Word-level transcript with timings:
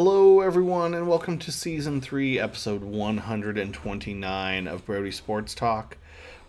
Hello, 0.00 0.38
everyone, 0.38 0.94
and 0.94 1.08
welcome 1.08 1.40
to 1.40 1.50
season 1.50 2.00
three, 2.00 2.38
episode 2.38 2.84
129 2.84 4.68
of 4.68 4.86
Brody 4.86 5.10
Sports 5.10 5.56
Talk. 5.56 5.96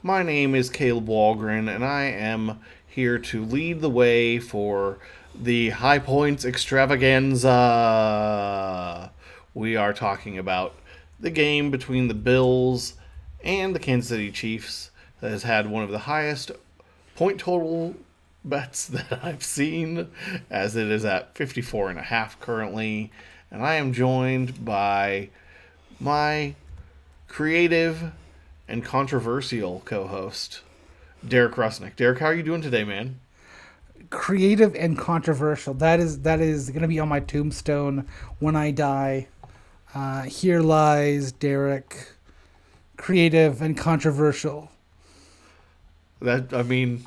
My 0.03 0.21
name 0.21 0.53
is 0.53 0.69
Caleb 0.69 1.07
Walgren, 1.07 1.67
and 1.67 1.83
I 1.83 2.03
am 2.03 2.59
here 2.85 3.17
to 3.17 3.43
lead 3.43 3.81
the 3.81 3.89
way 3.89 4.37
for 4.37 4.99
the 5.33 5.71
High 5.71 5.97
Points 5.97 6.45
Extravaganza. 6.45 9.11
We 9.55 9.75
are 9.75 9.93
talking 9.93 10.37
about 10.37 10.75
the 11.19 11.31
game 11.31 11.71
between 11.71 12.07
the 12.07 12.13
Bills 12.13 12.93
and 13.43 13.73
the 13.73 13.79
Kansas 13.79 14.09
City 14.09 14.31
Chiefs 14.31 14.91
that 15.21 15.31
has 15.31 15.41
had 15.41 15.71
one 15.71 15.83
of 15.83 15.89
the 15.89 15.97
highest 15.97 16.51
point 17.15 17.39
total 17.39 17.95
bets 18.45 18.85
that 18.89 19.21
I've 19.23 19.43
seen, 19.43 20.09
as 20.51 20.75
it 20.75 20.87
is 20.87 21.03
at 21.03 21.35
54 21.35 21.89
and 21.89 21.97
a 21.97 22.03
half 22.03 22.39
currently. 22.39 23.11
And 23.51 23.63
I 23.63 23.75
am 23.75 23.93
joined 23.93 24.63
by 24.63 25.29
my 25.99 26.55
creative 27.27 28.11
and 28.67 28.83
controversial 28.83 29.81
co-host, 29.85 30.61
Derek 31.27 31.55
Rusnick. 31.55 31.95
Derek, 31.95 32.19
how 32.19 32.27
are 32.27 32.33
you 32.33 32.43
doing 32.43 32.61
today, 32.61 32.83
man? 32.83 33.19
Creative 34.11 34.75
and 34.75 34.97
controversial. 34.97 35.73
That 35.73 35.99
is 35.99 36.21
that 36.21 36.39
is 36.39 36.69
going 36.69 36.81
to 36.83 36.87
be 36.87 36.99
on 36.99 37.09
my 37.09 37.19
tombstone 37.19 38.07
when 38.39 38.55
I 38.55 38.71
die. 38.71 39.27
Uh, 39.93 40.23
here 40.23 40.61
lies 40.61 41.31
Derek, 41.31 42.11
creative 42.97 43.61
and 43.61 43.77
controversial. 43.77 44.71
That 46.21 46.53
I 46.53 46.63
mean, 46.63 47.05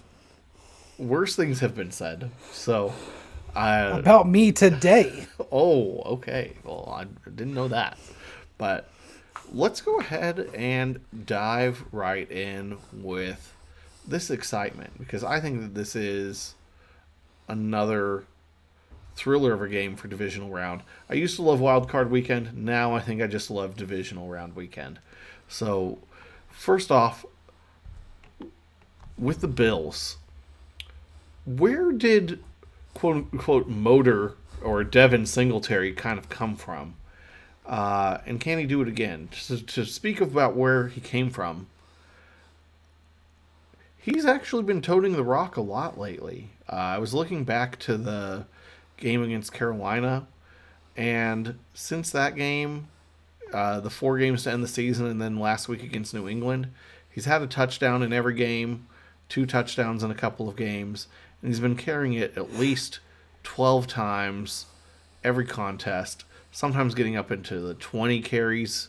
worse 0.98 1.36
things 1.36 1.60
have 1.60 1.74
been 1.74 1.92
said. 1.92 2.30
So, 2.52 2.92
uh, 3.54 3.90
about 3.98 4.28
me 4.28 4.52
today. 4.52 5.26
Oh, 5.54 6.00
okay. 6.14 6.54
Well, 6.64 6.88
I 6.96 7.04
didn't 7.28 7.52
know 7.52 7.68
that, 7.68 7.98
but 8.56 8.88
let's 9.52 9.82
go 9.82 9.98
ahead 9.98 10.48
and 10.54 10.98
dive 11.26 11.84
right 11.92 12.30
in 12.30 12.78
with 12.90 13.54
this 14.08 14.30
excitement 14.30 14.98
because 14.98 15.22
I 15.22 15.40
think 15.40 15.60
that 15.60 15.74
this 15.74 15.94
is 15.94 16.54
another 17.48 18.24
thriller 19.14 19.52
of 19.52 19.60
a 19.60 19.68
game 19.68 19.94
for 19.96 20.08
divisional 20.08 20.48
round. 20.48 20.82
I 21.10 21.14
used 21.14 21.36
to 21.36 21.42
love 21.42 21.60
wild 21.60 21.88
card 21.88 22.10
weekend. 22.10 22.56
Now 22.56 22.94
I 22.94 23.00
think 23.00 23.20
I 23.20 23.26
just 23.26 23.50
love 23.50 23.76
divisional 23.76 24.28
round 24.28 24.56
weekend. 24.56 24.98
So, 25.48 25.98
first 26.48 26.90
off, 26.90 27.26
with 29.18 29.40
the 29.40 29.48
Bills, 29.48 30.16
where 31.44 31.92
did 31.92 32.42
quote 32.94 33.16
unquote 33.32 33.68
motor 33.68 34.34
or 34.62 34.84
Devin 34.84 35.26
Singletary 35.26 35.92
kind 35.92 36.18
of 36.18 36.28
come 36.28 36.56
from? 36.56 36.94
Uh, 37.66 38.18
and 38.26 38.40
can 38.40 38.58
he 38.58 38.66
do 38.66 38.82
it 38.82 38.88
again? 38.88 39.28
To, 39.46 39.64
to 39.64 39.84
speak 39.84 40.20
about 40.20 40.56
where 40.56 40.88
he 40.88 41.00
came 41.00 41.30
from, 41.30 41.68
he's 43.96 44.24
actually 44.24 44.64
been 44.64 44.82
toting 44.82 45.12
the 45.12 45.24
rock 45.24 45.56
a 45.56 45.60
lot 45.60 45.98
lately. 45.98 46.50
Uh, 46.68 46.76
I 46.76 46.98
was 46.98 47.14
looking 47.14 47.44
back 47.44 47.78
to 47.80 47.96
the 47.96 48.46
game 48.96 49.22
against 49.22 49.52
Carolina, 49.52 50.26
and 50.96 51.58
since 51.72 52.10
that 52.10 52.34
game, 52.34 52.88
uh, 53.52 53.80
the 53.80 53.90
four 53.90 54.18
games 54.18 54.44
to 54.44 54.50
end 54.50 54.62
the 54.62 54.68
season, 54.68 55.06
and 55.06 55.20
then 55.20 55.38
last 55.38 55.68
week 55.68 55.82
against 55.82 56.14
New 56.14 56.28
England, 56.28 56.68
he's 57.10 57.26
had 57.26 57.42
a 57.42 57.46
touchdown 57.46 58.02
in 58.02 58.12
every 58.12 58.34
game, 58.34 58.86
two 59.28 59.46
touchdowns 59.46 60.02
in 60.02 60.10
a 60.10 60.16
couple 60.16 60.48
of 60.48 60.56
games, 60.56 61.06
and 61.42 61.50
he's 61.50 61.60
been 61.60 61.76
carrying 61.76 62.14
it 62.14 62.36
at 62.36 62.54
least 62.54 63.00
12 63.42 63.86
times 63.86 64.66
every 65.24 65.44
contest, 65.44 66.24
sometimes 66.50 66.94
getting 66.94 67.16
up 67.16 67.30
into 67.30 67.60
the 67.60 67.74
20 67.74 68.20
carries 68.22 68.88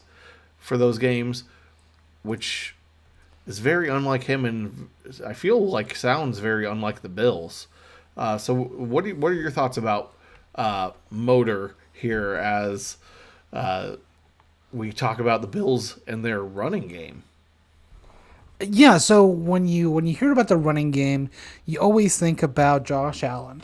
for 0.58 0.78
those 0.78 0.98
games, 0.98 1.44
which 2.22 2.76
is 3.46 3.60
very 3.60 3.90
unlike 3.90 4.24
him 4.24 4.46
and 4.46 4.90
I 5.26 5.34
feel 5.34 5.66
like 5.66 5.96
sounds 5.96 6.40
very 6.40 6.66
unlike 6.66 7.02
the 7.02 7.10
Bills. 7.10 7.68
Uh, 8.16 8.38
so 8.38 8.54
what 8.56 9.04
do, 9.04 9.16
what 9.16 9.32
are 9.32 9.36
your 9.36 9.52
thoughts 9.52 9.78
about 9.78 10.14
uh, 10.56 10.92
Motor 11.10 11.76
here 11.92 12.36
as 12.36 12.98
uh, 13.52 13.96
we 14.72 14.92
talk 14.94 15.20
about 15.20 15.42
the 15.42 15.48
Bills 15.48 16.00
and 16.08 16.24
their 16.24 16.42
running 16.42 16.88
game? 16.88 17.24
Yeah, 18.62 18.98
so 18.98 19.26
when 19.26 19.68
you 19.68 19.92
when 19.92 20.06
you 20.08 20.16
hear 20.16 20.32
about 20.32 20.48
the 20.48 20.58
running 20.58 20.92
game, 20.92 21.30
you 21.66 21.80
always 21.80 22.18
think 22.18 22.42
about 22.44 22.84
Josh 22.86 23.24
Allen. 23.24 23.62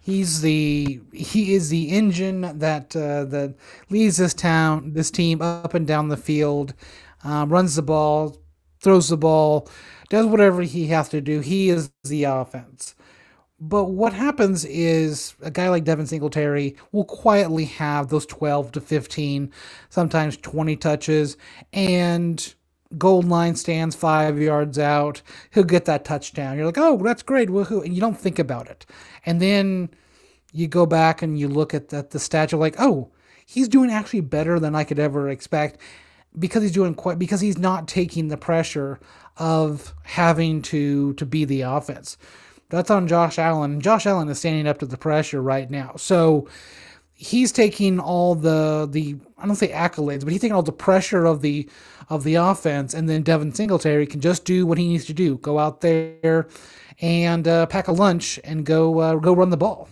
He's 0.00 0.40
the 0.40 1.00
he 1.12 1.54
is 1.54 1.68
the 1.70 1.90
engine 1.90 2.58
that 2.58 2.96
uh, 2.96 3.24
that 3.26 3.54
leads 3.90 4.16
this 4.16 4.34
town 4.34 4.94
this 4.94 5.10
team 5.10 5.40
up 5.42 5.74
and 5.74 5.86
down 5.86 6.08
the 6.08 6.16
field, 6.16 6.74
um, 7.24 7.50
runs 7.52 7.76
the 7.76 7.82
ball, 7.82 8.36
throws 8.80 9.08
the 9.08 9.16
ball, 9.16 9.68
does 10.08 10.26
whatever 10.26 10.62
he 10.62 10.88
has 10.88 11.08
to 11.10 11.20
do. 11.20 11.40
He 11.40 11.70
is 11.70 11.92
the 12.04 12.24
offense. 12.24 12.94
But 13.60 13.86
what 13.86 14.12
happens 14.12 14.64
is 14.64 15.34
a 15.40 15.50
guy 15.50 15.68
like 15.68 15.84
Devin 15.84 16.06
Singletary 16.06 16.76
will 16.90 17.04
quietly 17.04 17.66
have 17.66 18.08
those 18.08 18.26
12 18.26 18.72
to 18.72 18.80
15, 18.80 19.52
sometimes 19.88 20.36
20 20.38 20.76
touches, 20.76 21.36
and 21.72 22.54
gold 22.98 23.26
line 23.26 23.56
stands 23.56 23.96
five 23.96 24.38
yards 24.40 24.78
out. 24.78 25.22
He'll 25.52 25.64
get 25.64 25.84
that 25.86 26.04
touchdown. 26.04 26.56
You're 26.56 26.66
like, 26.66 26.78
oh, 26.78 26.96
that's 26.98 27.22
great, 27.22 27.48
woohoo! 27.48 27.84
And 27.84 27.94
you 27.94 28.00
don't 28.00 28.18
think 28.18 28.38
about 28.38 28.68
it. 28.68 28.86
And 29.26 29.40
then 29.40 29.90
you 30.52 30.68
go 30.68 30.86
back 30.86 31.22
and 31.22 31.38
you 31.38 31.48
look 31.48 31.74
at 31.74 31.88
the, 31.88 32.06
the 32.08 32.18
stats. 32.18 32.52
You're 32.52 32.60
like, 32.60 32.76
oh, 32.78 33.10
he's 33.46 33.68
doing 33.68 33.90
actually 33.90 34.20
better 34.20 34.58
than 34.58 34.74
I 34.74 34.84
could 34.84 34.98
ever 34.98 35.28
expect 35.28 35.78
because 36.38 36.62
he's 36.62 36.72
doing 36.72 36.94
quite 36.94 37.18
because 37.18 37.40
he's 37.40 37.58
not 37.58 37.88
taking 37.88 38.28
the 38.28 38.36
pressure 38.36 39.00
of 39.36 39.94
having 40.04 40.62
to 40.62 41.14
to 41.14 41.26
be 41.26 41.44
the 41.44 41.62
offense. 41.62 42.16
That's 42.68 42.90
on 42.90 43.06
Josh 43.06 43.38
Allen. 43.38 43.80
Josh 43.80 44.06
Allen 44.06 44.28
is 44.28 44.38
standing 44.38 44.66
up 44.66 44.78
to 44.78 44.86
the 44.86 44.96
pressure 44.96 45.42
right 45.42 45.70
now. 45.70 45.92
So 45.96 46.48
he's 47.22 47.52
taking 47.52 48.00
all 48.00 48.34
the 48.34 48.88
the 48.90 49.16
I 49.38 49.46
don't 49.46 49.54
say 49.54 49.68
accolades, 49.68 50.20
but 50.24 50.32
he's 50.32 50.40
taking 50.40 50.54
all 50.54 50.62
the 50.62 50.72
pressure 50.72 51.24
of 51.24 51.40
the 51.40 51.68
of 52.08 52.24
the 52.24 52.34
offense, 52.34 52.94
and 52.94 53.08
then 53.08 53.22
Devin 53.22 53.54
Singletary 53.54 54.06
can 54.06 54.20
just 54.20 54.44
do 54.44 54.66
what 54.66 54.76
he 54.76 54.88
needs 54.88 55.04
to 55.06 55.14
do: 55.14 55.36
go 55.36 55.58
out 55.58 55.80
there 55.80 56.48
and 57.00 57.46
uh, 57.46 57.66
pack 57.66 57.88
a 57.88 57.92
lunch 57.92 58.40
and 58.42 58.66
go 58.66 58.98
uh, 58.98 59.14
go 59.16 59.32
run 59.32 59.50
the 59.50 59.56
ball. 59.56 59.88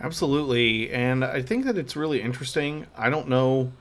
Absolutely, 0.00 0.90
and 0.90 1.24
I 1.24 1.40
think 1.40 1.64
that 1.64 1.78
it's 1.78 1.96
really 1.96 2.20
interesting. 2.20 2.86
I 2.96 3.08
don't 3.08 3.28
know 3.28 3.72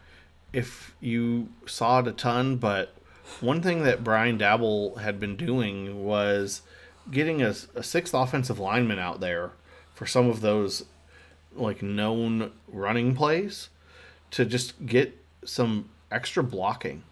if 0.53 0.95
you 1.01 1.49
saw 1.65 1.99
it 1.99 2.07
a 2.07 2.13
ton, 2.13 2.55
but 2.55 2.95
one 3.41 3.61
thing 3.61 3.83
that 3.83 4.05
Brian 4.05 4.37
Daboll 4.37 4.99
had 4.99 5.19
been 5.19 5.35
doing 5.35 6.05
was 6.05 6.61
getting 7.11 7.41
a, 7.41 7.53
a 7.75 7.83
sixth 7.83 8.13
offensive 8.13 8.57
lineman 8.57 8.99
out 8.99 9.19
there 9.19 9.51
for 9.93 10.05
some 10.05 10.29
of 10.29 10.41
those 10.41 10.85
like 11.55 11.81
known 11.81 12.51
running 12.67 13.15
plays 13.15 13.69
to 14.31 14.45
just 14.45 14.85
get 14.85 15.17
some 15.45 15.89
extra 16.11 16.43
blocking. 16.43 17.03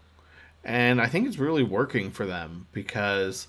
And 0.64 1.02
I 1.02 1.08
think 1.08 1.28
it's 1.28 1.38
really 1.38 1.64
working 1.64 2.12
for 2.12 2.26
them 2.26 2.68
because 2.72 3.48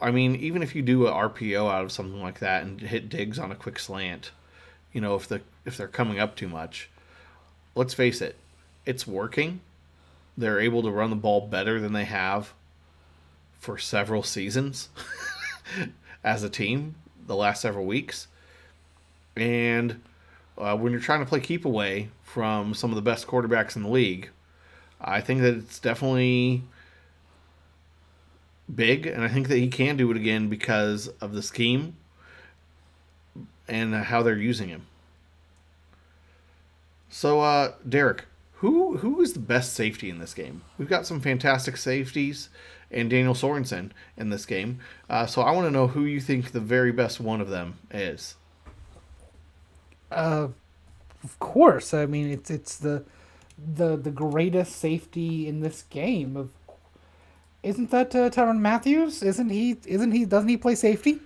I 0.00 0.10
mean, 0.10 0.36
even 0.36 0.62
if 0.62 0.74
you 0.74 0.82
do 0.82 1.06
a 1.06 1.12
RPO 1.12 1.70
out 1.70 1.84
of 1.84 1.92
something 1.92 2.20
like 2.20 2.40
that 2.40 2.62
and 2.62 2.80
hit 2.80 3.08
Diggs 3.08 3.38
on 3.38 3.50
a 3.50 3.56
quick 3.56 3.78
slant, 3.78 4.30
you 4.92 5.00
know, 5.00 5.14
if 5.14 5.26
the 5.26 5.40
if 5.64 5.76
they're 5.76 5.88
coming 5.88 6.18
up 6.18 6.36
too 6.36 6.48
much, 6.48 6.90
let's 7.74 7.94
face 7.94 8.20
it, 8.20 8.36
it's 8.86 9.06
working. 9.06 9.60
They're 10.36 10.60
able 10.60 10.82
to 10.82 10.90
run 10.90 11.10
the 11.10 11.16
ball 11.16 11.48
better 11.48 11.80
than 11.80 11.92
they 11.92 12.04
have 12.04 12.54
for 13.58 13.76
several 13.78 14.22
seasons 14.22 14.88
as 16.24 16.42
a 16.42 16.50
team 16.50 16.94
the 17.30 17.36
last 17.36 17.62
several 17.62 17.86
weeks. 17.86 18.26
And 19.36 20.02
uh, 20.58 20.76
when 20.76 20.90
you're 20.90 21.00
trying 21.00 21.20
to 21.20 21.26
play 21.26 21.38
keep 21.38 21.64
away 21.64 22.10
from 22.24 22.74
some 22.74 22.90
of 22.90 22.96
the 22.96 23.02
best 23.02 23.28
quarterbacks 23.28 23.76
in 23.76 23.84
the 23.84 23.88
league, 23.88 24.30
I 25.00 25.20
think 25.20 25.40
that 25.42 25.54
it's 25.54 25.78
definitely 25.78 26.64
big, 28.74 29.06
and 29.06 29.22
I 29.22 29.28
think 29.28 29.46
that 29.46 29.58
he 29.58 29.68
can 29.68 29.96
do 29.96 30.10
it 30.10 30.16
again 30.16 30.48
because 30.48 31.06
of 31.20 31.32
the 31.32 31.42
scheme 31.42 31.96
and 33.68 33.94
how 33.94 34.24
they're 34.24 34.36
using 34.36 34.68
him. 34.68 34.86
So, 37.08 37.40
uh, 37.40 37.74
Derek, 37.88 38.24
who 38.54 38.98
who 38.98 39.22
is 39.22 39.34
the 39.34 39.38
best 39.40 39.72
safety 39.72 40.10
in 40.10 40.18
this 40.18 40.34
game? 40.34 40.62
We've 40.78 40.88
got 40.88 41.06
some 41.06 41.20
fantastic 41.20 41.76
safeties 41.76 42.48
and 42.90 43.08
Daniel 43.10 43.34
Sorensen 43.34 43.90
in 44.16 44.30
this 44.30 44.46
game. 44.46 44.80
Uh, 45.08 45.26
so 45.26 45.42
I 45.42 45.52
want 45.52 45.66
to 45.66 45.70
know 45.70 45.86
who 45.88 46.04
you 46.04 46.20
think 46.20 46.52
the 46.52 46.60
very 46.60 46.92
best 46.92 47.20
one 47.20 47.40
of 47.40 47.48
them 47.48 47.78
is. 47.90 48.34
Uh, 50.10 50.48
of 51.22 51.38
course. 51.38 51.94
I 51.94 52.06
mean, 52.06 52.30
it's 52.30 52.50
it's 52.50 52.76
the 52.76 53.04
the 53.58 53.96
the 53.96 54.10
greatest 54.10 54.76
safety 54.76 55.46
in 55.46 55.60
this 55.60 55.82
game. 55.82 56.36
Of 56.36 56.50
isn't 57.62 57.90
that 57.90 58.14
uh, 58.14 58.30
Tyrann 58.30 58.58
Mathieu? 58.60 59.04
Isn't 59.06 59.50
he? 59.50 59.76
Isn't 59.86 60.12
he? 60.12 60.24
Doesn't 60.24 60.48
he 60.48 60.56
play 60.56 60.74
safety? 60.74 61.20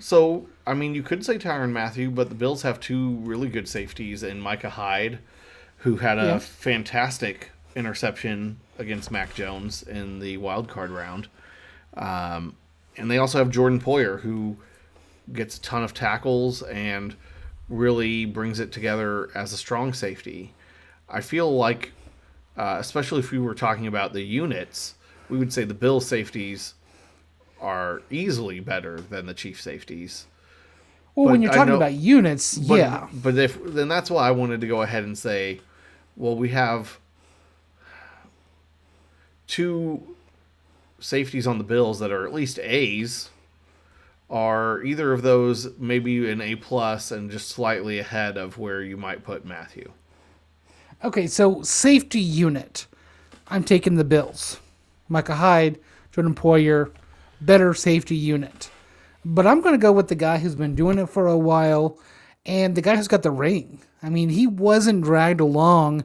So, 0.00 0.46
I 0.66 0.74
mean, 0.74 0.94
you 0.94 1.02
could 1.02 1.24
say 1.24 1.38
Tyrann 1.38 1.72
Mathieu, 1.72 2.10
but 2.10 2.28
the 2.28 2.34
Bills 2.36 2.62
have 2.62 2.78
two 2.78 3.16
really 3.16 3.48
good 3.48 3.68
safeties 3.68 4.22
in 4.22 4.40
Micah 4.40 4.70
Hyde, 4.70 5.18
who 5.78 5.96
had 5.96 6.18
a 6.18 6.24
Yeah. 6.26 6.38
fantastic 6.38 7.50
interception 7.74 8.60
against 8.78 9.10
Mac 9.10 9.34
Jones 9.34 9.82
in 9.82 10.18
the 10.20 10.36
wild 10.36 10.68
card 10.68 10.90
round. 10.90 11.28
Um, 11.96 12.56
and 12.96 13.10
they 13.10 13.18
also 13.18 13.38
have 13.38 13.50
Jordan 13.50 13.80
Poyer, 13.80 14.20
who 14.20 14.56
gets 15.32 15.58
a 15.58 15.60
ton 15.60 15.82
of 15.82 15.94
tackles 15.94 16.62
and 16.62 17.14
really 17.68 18.24
brings 18.24 18.60
it 18.60 18.72
together 18.72 19.30
as 19.34 19.52
a 19.52 19.56
strong 19.56 19.92
safety. 19.92 20.54
I 21.08 21.20
feel 21.20 21.54
like, 21.54 21.92
uh, 22.56 22.76
especially 22.78 23.20
if 23.20 23.30
we 23.30 23.38
were 23.38 23.54
talking 23.54 23.86
about 23.86 24.12
the 24.12 24.22
units, 24.22 24.94
we 25.28 25.38
would 25.38 25.52
say 25.52 25.64
the 25.64 25.74
Bill 25.74 26.00
safeties 26.00 26.74
are 27.60 28.02
easily 28.10 28.60
better 28.60 29.00
than 29.00 29.26
the 29.26 29.34
Chief 29.34 29.60
safeties. 29.60 30.26
Well, 31.14 31.32
when 31.32 31.42
you're 31.42 31.52
talking 31.52 31.70
know- 31.70 31.76
about 31.76 31.94
units, 31.94 32.56
But, 32.56 32.76
yeah. 32.76 33.08
But 33.12 33.36
if 33.36 33.58
then 33.64 33.88
that's 33.88 34.10
why 34.10 34.28
I 34.28 34.30
wanted 34.30 34.60
to 34.60 34.66
go 34.66 34.82
ahead 34.82 35.02
and 35.04 35.18
say, 35.18 35.60
well, 36.16 36.36
we 36.36 36.50
have 36.50 36.98
two 39.48 40.16
safeties 41.00 41.46
on 41.46 41.58
the 41.58 41.64
Bills 41.64 41.98
that 41.98 42.12
are 42.12 42.24
at 42.24 42.32
least 42.32 42.60
A's. 42.60 43.30
Are 44.30 44.82
either 44.82 45.12
of 45.14 45.22
those 45.22 45.70
maybe 45.78 46.30
an 46.30 46.42
A 46.42 46.54
plus 46.56 47.10
and 47.10 47.30
just 47.30 47.48
slightly 47.48 47.98
ahead 47.98 48.36
of 48.36 48.58
where 48.58 48.82
you 48.82 48.98
might 48.98 49.24
put 49.24 49.46
Mathieu? 49.46 49.90
Okay, 51.02 51.26
so 51.26 51.62
safety 51.62 52.20
unit. 52.20 52.86
I'm 53.48 53.64
taking 53.64 53.94
the 53.94 54.04
Bills. 54.04 54.60
Micah 55.08 55.36
Hyde, 55.36 55.78
Jordan 56.12 56.34
Poyer, 56.34 56.90
better 57.40 57.72
safety 57.72 58.16
unit. 58.16 58.70
But 59.24 59.46
I'm 59.46 59.62
going 59.62 59.74
to 59.74 59.82
go 59.82 59.92
with 59.92 60.08
the 60.08 60.14
guy 60.14 60.38
who's 60.38 60.54
been 60.54 60.74
doing 60.74 60.98
it 60.98 61.08
for 61.08 61.26
a 61.26 61.38
while 61.38 61.98
and 62.44 62.74
the 62.74 62.82
guy 62.82 62.96
who's 62.96 63.08
got 63.08 63.22
the 63.22 63.30
ring. 63.30 63.80
I 64.02 64.10
mean, 64.10 64.28
he 64.28 64.46
wasn't 64.46 65.04
dragged 65.04 65.40
along 65.40 66.04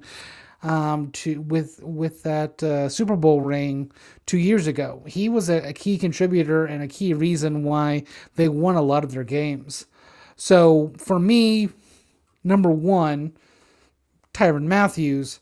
um, 0.64 1.12
to 1.12 1.42
with 1.42 1.82
with 1.84 2.24
that 2.24 2.64
uh, 2.64 2.90
Super 2.90 3.16
Bowl 3.16 3.42
ring 3.42 3.92
two 4.26 4.38
years 4.38 4.66
ago. 4.66 5.04
He 5.06 5.30
was 5.30 5.50
a, 5.50 5.70
a 5.70 5.74
key 5.74 5.98
contributor 5.98 6.66
and 6.66 6.82
a 6.82 6.88
key 6.88 7.14
reason 7.14 7.64
why 7.64 8.04
they 8.36 8.50
won 8.50 8.76
a 8.76 8.82
lot 8.82 9.04
of 9.04 9.12
their 9.12 9.26
games. 9.26 9.86
So 10.36 10.94
for 10.98 11.20
me, 11.20 11.70
number 12.44 12.72
one, 12.72 13.34
Tyron 14.34 14.64
Matthews, 14.64 15.42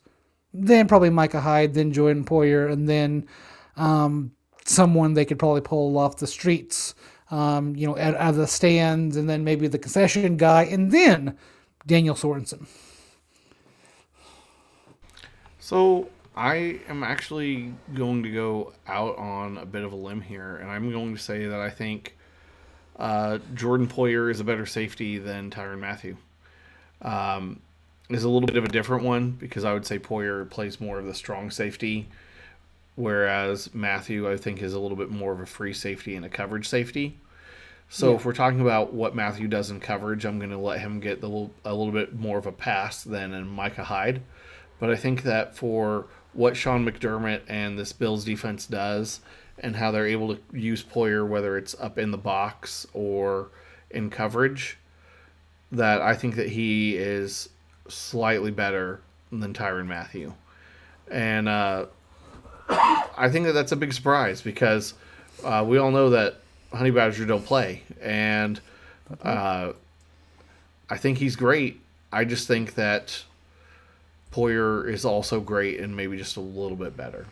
then 0.53 0.87
probably 0.87 1.09
Micah 1.09 1.41
Hyde, 1.41 1.73
then 1.73 1.93
Jordan 1.93 2.25
Poyer, 2.25 2.71
and 2.71 2.89
then 2.89 3.27
um, 3.77 4.31
someone 4.65 5.13
they 5.13 5.25
could 5.25 5.39
probably 5.39 5.61
pull 5.61 5.97
off 5.97 6.17
the 6.17 6.27
streets, 6.27 6.93
um, 7.29 7.75
you 7.75 7.87
know, 7.87 7.97
out, 7.97 8.15
out 8.15 8.31
of 8.31 8.35
the 8.35 8.47
stands, 8.47 9.15
and 9.15 9.29
then 9.29 9.43
maybe 9.43 9.67
the 9.67 9.79
concession 9.79 10.35
guy, 10.35 10.63
and 10.63 10.91
then 10.91 11.37
Daniel 11.87 12.15
Sorensen. 12.15 12.67
So 15.61 16.09
I 16.35 16.79
am 16.89 17.03
actually 17.03 17.73
going 17.93 18.23
to 18.23 18.31
go 18.31 18.73
out 18.87 19.17
on 19.17 19.57
a 19.59 19.65
bit 19.65 19.83
of 19.83 19.93
a 19.93 19.95
limb 19.95 20.21
here, 20.21 20.57
and 20.57 20.69
I'm 20.69 20.91
going 20.91 21.15
to 21.15 21.21
say 21.21 21.45
that 21.45 21.59
I 21.59 21.69
think 21.69 22.17
uh, 22.97 23.37
Jordan 23.53 23.87
Poyer 23.87 24.29
is 24.29 24.39
a 24.39 24.43
better 24.43 24.65
safety 24.65 25.19
than 25.19 25.51
Tyrann 25.51 25.79
Mathieu. 25.79 26.17
Um, 27.03 27.61
is 28.09 28.23
a 28.23 28.29
little 28.29 28.47
bit 28.47 28.57
of 28.57 28.65
a 28.65 28.69
different 28.69 29.03
one 29.05 29.31
because 29.31 29.63
I 29.63 29.71
would 29.71 29.85
say 29.85 29.97
Poyer 29.99 30.49
plays 30.49 30.81
more 30.81 30.97
of 30.97 31.05
the 31.05 31.13
strong 31.13 31.51
safety, 31.51 32.07
whereas 32.95 33.73
Mathieu 33.73 34.29
I 34.29 34.37
think 34.37 34.61
is 34.63 34.73
a 34.73 34.79
little 34.79 34.97
bit 34.97 35.11
more 35.11 35.31
of 35.31 35.39
a 35.39 35.45
free 35.45 35.73
safety 35.73 36.15
and 36.15 36.25
a 36.25 36.29
coverage 36.29 36.67
safety. 36.67 37.17
So 37.87 38.09
Yeah. 38.09 38.15
if 38.15 38.25
we're 38.25 38.33
talking 38.33 38.61
about 38.61 38.93
what 38.93 39.15
Mathieu 39.15 39.47
does 39.47 39.69
in 39.69 39.79
coverage, 39.79 40.25
I'm 40.25 40.39
going 40.39 40.49
to 40.51 40.57
let 40.57 40.79
him 40.79 40.99
get 40.99 41.21
the 41.21 41.27
a 41.27 41.73
little 41.73 41.91
bit 41.91 42.13
more 42.17 42.37
of 42.39 42.47
a 42.47 42.51
pass 42.51 43.03
than 43.03 43.33
in 43.33 43.47
Micah 43.47 43.83
Hyde. 43.83 44.21
But 44.81 44.89
I 44.89 44.95
think 44.95 45.21
that 45.23 45.55
for 45.55 46.07
what 46.33 46.57
Sean 46.57 46.83
McDermott 46.83 47.41
and 47.47 47.77
this 47.77 47.93
Bills 47.93 48.25
defense 48.25 48.65
does 48.65 49.21
and 49.59 49.75
how 49.75 49.91
they're 49.91 50.07
able 50.07 50.35
to 50.35 50.41
use 50.51 50.83
Poyer, 50.83 51.25
whether 51.25 51.55
it's 51.55 51.79
up 51.79 51.99
in 51.99 52.09
the 52.09 52.17
box 52.17 52.87
or 52.91 53.49
in 53.91 54.09
coverage, 54.09 54.79
that 55.71 56.01
I 56.01 56.15
think 56.15 56.35
that 56.35 56.49
he 56.49 56.97
is 56.97 57.49
slightly 57.87 58.49
better 58.49 59.01
than 59.31 59.53
Tyrann 59.53 59.85
Mathieu. 59.85 60.33
And 61.11 61.47
uh, 61.47 61.85
I 62.67 63.29
think 63.31 63.45
that 63.45 63.53
that's 63.53 63.71
a 63.71 63.75
big 63.75 63.93
surprise 63.93 64.41
because 64.41 64.95
uh, 65.43 65.63
we 65.67 65.77
all 65.77 65.91
know 65.91 66.09
that 66.09 66.39
Honey 66.73 66.89
Badger 66.89 67.27
don't 67.27 67.45
play. 67.45 67.83
And 68.01 68.59
uh, 69.21 69.73
I 70.89 70.97
think 70.97 71.19
he's 71.19 71.35
great. 71.35 71.81
I 72.11 72.25
just 72.25 72.47
think 72.47 72.73
that 72.73 73.25
Poyer 74.31 74.87
is 74.87 75.05
also 75.05 75.39
great 75.39 75.79
and 75.79 75.95
maybe 75.95 76.17
just 76.17 76.37
a 76.37 76.41
little 76.41 76.77
bit 76.77 76.95
better. 76.95 77.25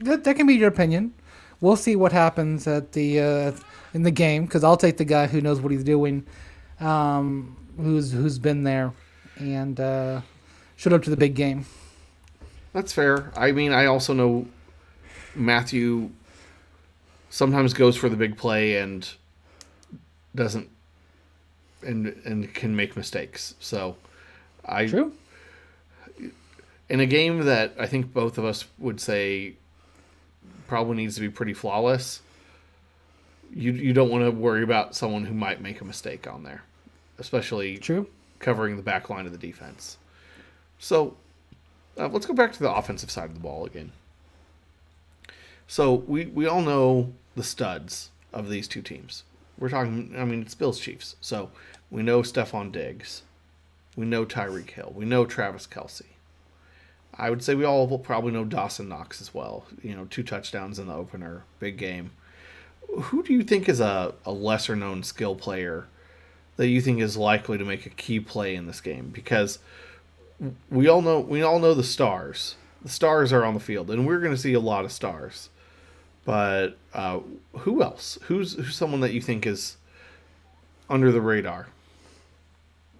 That, 0.00 0.24
that 0.24 0.36
can 0.36 0.46
be 0.46 0.54
your 0.54 0.68
opinion. 0.68 1.14
We'll 1.60 1.76
see 1.76 1.96
what 1.96 2.12
happens 2.12 2.66
at 2.66 2.92
the 2.92 3.20
uh, 3.20 3.52
in 3.94 4.02
the 4.02 4.10
game 4.10 4.44
because 4.44 4.62
I'll 4.62 4.76
take 4.76 4.98
the 4.98 5.04
guy 5.04 5.26
who 5.26 5.40
knows 5.40 5.60
what 5.60 5.72
he's 5.72 5.84
doing, 5.84 6.26
um, 6.80 7.56
who's 7.78 8.12
who's 8.12 8.38
been 8.38 8.62
there, 8.62 8.92
and 9.38 9.80
uh, 9.80 10.20
showed 10.76 10.92
up 10.92 11.02
to 11.04 11.10
the 11.10 11.16
big 11.16 11.34
game. 11.34 11.64
That's 12.74 12.92
fair. 12.92 13.32
I 13.34 13.52
mean, 13.52 13.72
I 13.72 13.86
also 13.86 14.12
know 14.12 14.46
Mathieu 15.34 16.10
sometimes 17.30 17.72
goes 17.72 17.96
for 17.96 18.10
the 18.10 18.16
big 18.16 18.36
play 18.36 18.76
and 18.76 19.08
doesn't 20.34 20.68
and 21.82 22.08
and 22.24 22.52
can 22.52 22.76
make 22.76 22.96
mistakes. 22.96 23.54
So 23.60 23.96
I 24.66 24.86
True. 24.86 25.12
in 26.88 27.00
a 27.00 27.06
game 27.06 27.44
that 27.44 27.74
I 27.78 27.86
think 27.86 28.12
both 28.12 28.38
of 28.38 28.44
us 28.44 28.66
would 28.78 29.00
say 29.00 29.54
probably 30.66 30.96
needs 30.96 31.14
to 31.14 31.20
be 31.20 31.30
pretty 31.30 31.54
flawless. 31.54 32.20
You 33.54 33.72
you 33.72 33.92
don't 33.92 34.10
want 34.10 34.24
to 34.24 34.30
worry 34.30 34.62
about 34.62 34.94
someone 34.94 35.24
who 35.24 35.34
might 35.34 35.60
make 35.60 35.80
a 35.80 35.84
mistake 35.84 36.26
on 36.26 36.42
there, 36.42 36.62
especially 37.18 37.78
True. 37.78 38.08
covering 38.40 38.76
the 38.76 38.82
back 38.82 39.08
line 39.08 39.26
of 39.26 39.32
the 39.32 39.38
defense. 39.38 39.98
So 40.78 41.16
uh, 41.98 42.08
let's 42.08 42.26
go 42.26 42.34
back 42.34 42.52
to 42.52 42.58
the 42.58 42.72
offensive 42.72 43.10
side 43.10 43.30
of 43.30 43.34
the 43.34 43.40
ball 43.40 43.64
again. 43.64 43.92
So 45.66 45.94
we, 45.94 46.26
we 46.26 46.46
all 46.46 46.62
know 46.62 47.12
the 47.34 47.42
studs 47.42 48.10
of 48.32 48.48
these 48.50 48.68
two 48.68 48.82
teams. 48.82 49.24
We're 49.58 49.70
talking, 49.70 50.14
I 50.16 50.24
mean, 50.24 50.42
it's 50.42 50.54
Bills 50.54 50.78
Chiefs. 50.78 51.16
So 51.20 51.50
we 51.90 52.02
know 52.02 52.22
Stefon 52.22 52.70
Diggs. 52.70 53.22
We 53.96 54.04
know 54.04 54.26
Tyreek 54.26 54.70
Hill. 54.70 54.92
We 54.94 55.06
know 55.06 55.24
Travis 55.24 55.66
Kelce. 55.66 56.02
I 57.18 57.30
would 57.30 57.42
say 57.42 57.54
we 57.54 57.64
all 57.64 57.86
will 57.86 57.98
probably 57.98 58.30
know 58.30 58.44
Dawson 58.44 58.88
Knox 58.88 59.20
as 59.20 59.32
well. 59.32 59.64
You 59.82 59.96
know, 59.96 60.04
two 60.04 60.22
touchdowns 60.22 60.78
in 60.78 60.86
the 60.86 60.94
opener, 60.94 61.44
big 61.58 61.78
game. 61.78 62.10
Who 62.94 63.22
do 63.22 63.32
you 63.32 63.42
think 63.42 63.68
is 63.68 63.80
a, 63.80 64.14
a 64.24 64.32
lesser 64.32 64.76
known 64.76 65.02
skill 65.02 65.34
player 65.34 65.86
that 66.56 66.68
you 66.68 66.80
think 66.80 67.00
is 67.00 67.16
likely 67.16 67.58
to 67.58 67.64
make 67.64 67.86
a 67.86 67.90
key 67.90 68.20
play 68.20 68.54
in 68.54 68.66
this 68.66 68.80
game? 68.82 69.08
Because 69.08 69.58
we 70.70 70.88
all 70.88 71.00
know 71.00 71.20
we 71.20 71.42
all 71.42 71.58
know 71.58 71.74
the 71.74 71.82
stars. 71.82 72.56
The 72.82 72.90
stars 72.90 73.32
are 73.32 73.44
on 73.44 73.54
the 73.54 73.60
field, 73.60 73.90
and 73.90 74.06
we're 74.06 74.20
going 74.20 74.34
to 74.34 74.40
see 74.40 74.52
a 74.52 74.60
lot 74.60 74.84
of 74.84 74.92
stars. 74.92 75.48
But 76.24 76.76
uh, 76.92 77.20
who 77.58 77.82
else? 77.82 78.18
Who's 78.24 78.54
who's 78.54 78.76
someone 78.76 79.00
that 79.00 79.12
you 79.12 79.22
think 79.22 79.46
is 79.46 79.76
under 80.90 81.10
the 81.10 81.20
radar? 81.20 81.68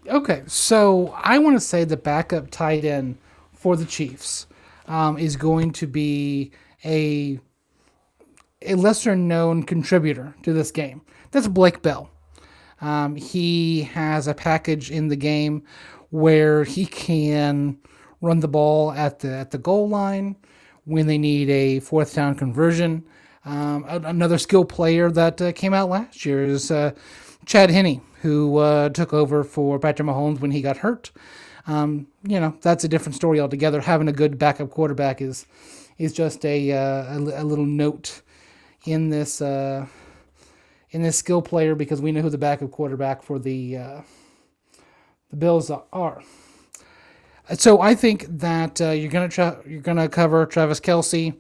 Okay, 0.08 0.44
so 0.46 1.12
I 1.16 1.38
want 1.38 1.56
to 1.56 1.60
say 1.60 1.82
the 1.82 1.96
backup 1.96 2.50
tight 2.50 2.84
end 2.84 3.18
for 3.52 3.76
the 3.76 3.84
Chiefs 3.84 4.46
um, 4.86 5.18
is 5.18 5.36
going 5.36 5.72
to 5.72 5.86
be 5.86 6.52
a 6.84 7.40
a 8.62 8.74
lesser 8.74 9.16
known 9.16 9.64
contributor 9.64 10.34
to 10.42 10.52
this 10.52 10.70
game. 10.70 11.02
That's 11.32 11.48
Blake 11.48 11.82
Bell. 11.82 12.10
Um, 12.80 13.16
he 13.16 13.82
has 13.82 14.28
a 14.28 14.34
package 14.34 14.90
in 14.90 15.08
the 15.08 15.16
game 15.16 15.62
where 16.10 16.62
he 16.62 16.86
can 16.86 17.78
run 18.20 18.40
the 18.40 18.48
ball 18.48 18.92
at 18.92 19.18
the 19.20 19.32
at 19.32 19.50
the 19.50 19.58
goal 19.58 19.88
line 19.88 20.36
when 20.84 21.08
they 21.08 21.18
need 21.18 21.50
a 21.50 21.80
fourth 21.80 22.14
down 22.14 22.36
conversion. 22.36 23.04
Um, 23.44 23.84
another 23.88 24.38
skill 24.38 24.64
player 24.64 25.10
that 25.10 25.40
uh, 25.42 25.52
came 25.52 25.74
out 25.74 25.88
last 25.88 26.24
year 26.24 26.44
is 26.44 26.70
uh, 26.70 26.92
Chad 27.46 27.70
Henne, 27.70 28.02
who 28.22 28.58
uh, 28.58 28.88
took 28.90 29.14
over 29.14 29.44
for 29.44 29.78
Patrick 29.78 30.06
Mahomes 30.08 30.40
when 30.40 30.50
he 30.50 30.60
got 30.60 30.78
hurt. 30.78 31.12
Um, 31.68 32.08
you 32.24 32.38
know, 32.38 32.56
that's 32.60 32.84
a 32.84 32.88
different 32.88 33.14
story 33.14 33.40
altogether. 33.40 33.80
Having 33.80 34.08
a 34.08 34.12
good 34.12 34.38
backup 34.38 34.70
quarterback 34.70 35.22
is 35.22 35.46
is 35.98 36.12
just 36.12 36.44
a 36.44 36.72
uh, 36.72 37.14
a, 37.14 37.42
a 37.42 37.44
little 37.44 37.64
note 37.64 38.22
in 38.84 39.10
this 39.10 39.40
uh, 39.40 39.86
in 40.90 41.02
this 41.02 41.16
skill 41.16 41.40
player 41.40 41.74
because 41.74 42.00
we 42.02 42.12
know 42.12 42.20
who 42.20 42.30
the 42.30 42.38
backup 42.38 42.70
quarterback 42.70 43.22
for 43.22 43.38
the 43.38 43.76
uh, 43.76 44.00
the 45.30 45.36
Bills 45.36 45.70
are. 45.92 46.22
So 47.54 47.80
I 47.80 47.94
think 47.94 48.26
that 48.28 48.80
uh, 48.80 48.90
you're 48.90 49.10
gonna 49.10 49.28
try, 49.28 49.56
you're 49.66 49.80
gonna 49.80 50.08
cover 50.08 50.46
Travis 50.46 50.80
Kelce. 50.80 51.34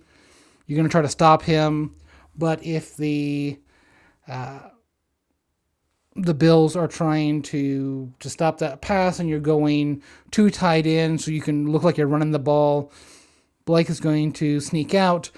You're 0.66 0.76
gonna 0.76 0.88
try 0.88 1.02
to 1.02 1.08
stop 1.08 1.42
him, 1.42 1.94
but 2.36 2.64
if 2.64 2.96
the 2.96 3.58
uh, 4.28 4.58
the 6.16 6.34
Bills 6.34 6.76
are 6.76 6.88
trying 6.88 7.42
to 7.42 8.12
to 8.20 8.30
stop 8.30 8.58
that 8.58 8.80
pass 8.80 9.18
and 9.18 9.28
you're 9.28 9.38
going 9.38 10.02
too 10.30 10.50
tight 10.50 10.86
in 10.86 11.18
so 11.18 11.30
you 11.30 11.42
can 11.42 11.70
look 11.70 11.82
like 11.82 11.96
you're 11.96 12.06
running 12.06 12.32
the 12.32 12.38
ball. 12.38 12.90
Blake 13.64 13.90
is 13.90 14.00
going 14.00 14.32
to 14.32 14.60
sneak 14.60 14.94
out. 14.94 15.30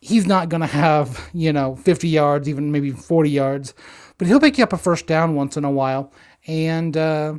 He's 0.00 0.26
not 0.26 0.48
going 0.48 0.60
to 0.60 0.66
have, 0.66 1.30
you 1.32 1.52
know, 1.52 1.76
50 1.76 2.08
yards, 2.08 2.48
even 2.48 2.72
maybe 2.72 2.90
40 2.90 3.30
yards, 3.30 3.74
but 4.18 4.26
he'll 4.26 4.40
pick 4.40 4.58
you 4.58 4.64
up 4.64 4.72
a 4.72 4.76
first 4.76 5.06
down 5.06 5.34
once 5.34 5.56
in 5.56 5.64
a 5.64 5.70
while. 5.70 6.12
And 6.46 6.96
uh, 6.96 7.34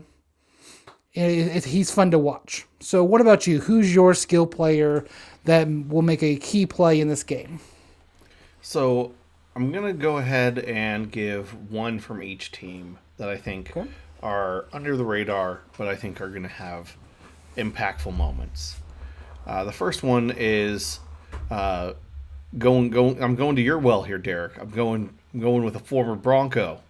it, 1.13 1.21
it, 1.21 1.65
he's 1.65 1.91
fun 1.91 2.11
to 2.11 2.19
watch. 2.19 2.65
So, 2.79 3.03
what 3.03 3.21
about 3.21 3.47
you? 3.47 3.59
Who's 3.59 3.93
your 3.93 4.13
skill 4.13 4.47
player 4.47 5.05
that 5.45 5.67
will 5.67 6.01
make 6.01 6.23
a 6.23 6.37
key 6.37 6.65
play 6.65 6.99
in 6.99 7.09
this 7.09 7.23
game? 7.23 7.59
So, 8.61 9.13
I'm 9.55 9.71
going 9.71 9.85
to 9.85 9.93
go 9.93 10.17
ahead 10.17 10.57
and 10.59 11.11
give 11.11 11.71
one 11.71 11.99
from 11.99 12.23
each 12.23 12.51
team 12.51 12.97
that 13.17 13.29
I 13.29 13.37
think 13.37 13.77
okay. 13.77 13.87
are 14.23 14.65
under 14.73 14.97
the 14.97 15.05
radar, 15.05 15.61
but 15.77 15.87
I 15.87 15.95
think 15.95 16.19
are 16.21 16.29
going 16.29 16.43
to 16.43 16.49
have 16.49 16.97
impactful 17.55 18.15
moments. 18.15 18.77
Uh, 19.45 19.63
the 19.63 19.71
first 19.71 20.01
one 20.01 20.33
is 20.35 20.99
uh, 21.51 21.93
going 22.57 22.89
going. 22.89 23.21
I'm 23.21 23.35
going 23.35 23.55
to 23.57 23.61
your 23.61 23.77
well 23.77 24.03
here, 24.03 24.17
Derek. 24.17 24.57
I'm 24.59 24.69
going 24.69 25.13
I'm 25.33 25.39
going 25.39 25.63
with 25.63 25.75
a 25.75 25.79
former 25.79 26.15
Bronco, 26.15 26.81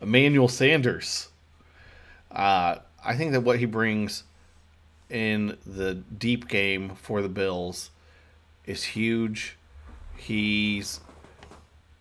Emmanuel 0.00 0.48
Sanders. 0.48 1.28
Uh, 2.32 2.76
I 3.04 3.16
think 3.16 3.32
that 3.32 3.42
what 3.42 3.60
he 3.60 3.66
brings 3.66 4.24
in 5.08 5.56
the 5.64 5.94
deep 5.94 6.48
game 6.48 6.96
for 6.96 7.22
the 7.22 7.28
Bills 7.28 7.90
is 8.64 8.82
huge. 8.82 9.56
He's 10.16 11.00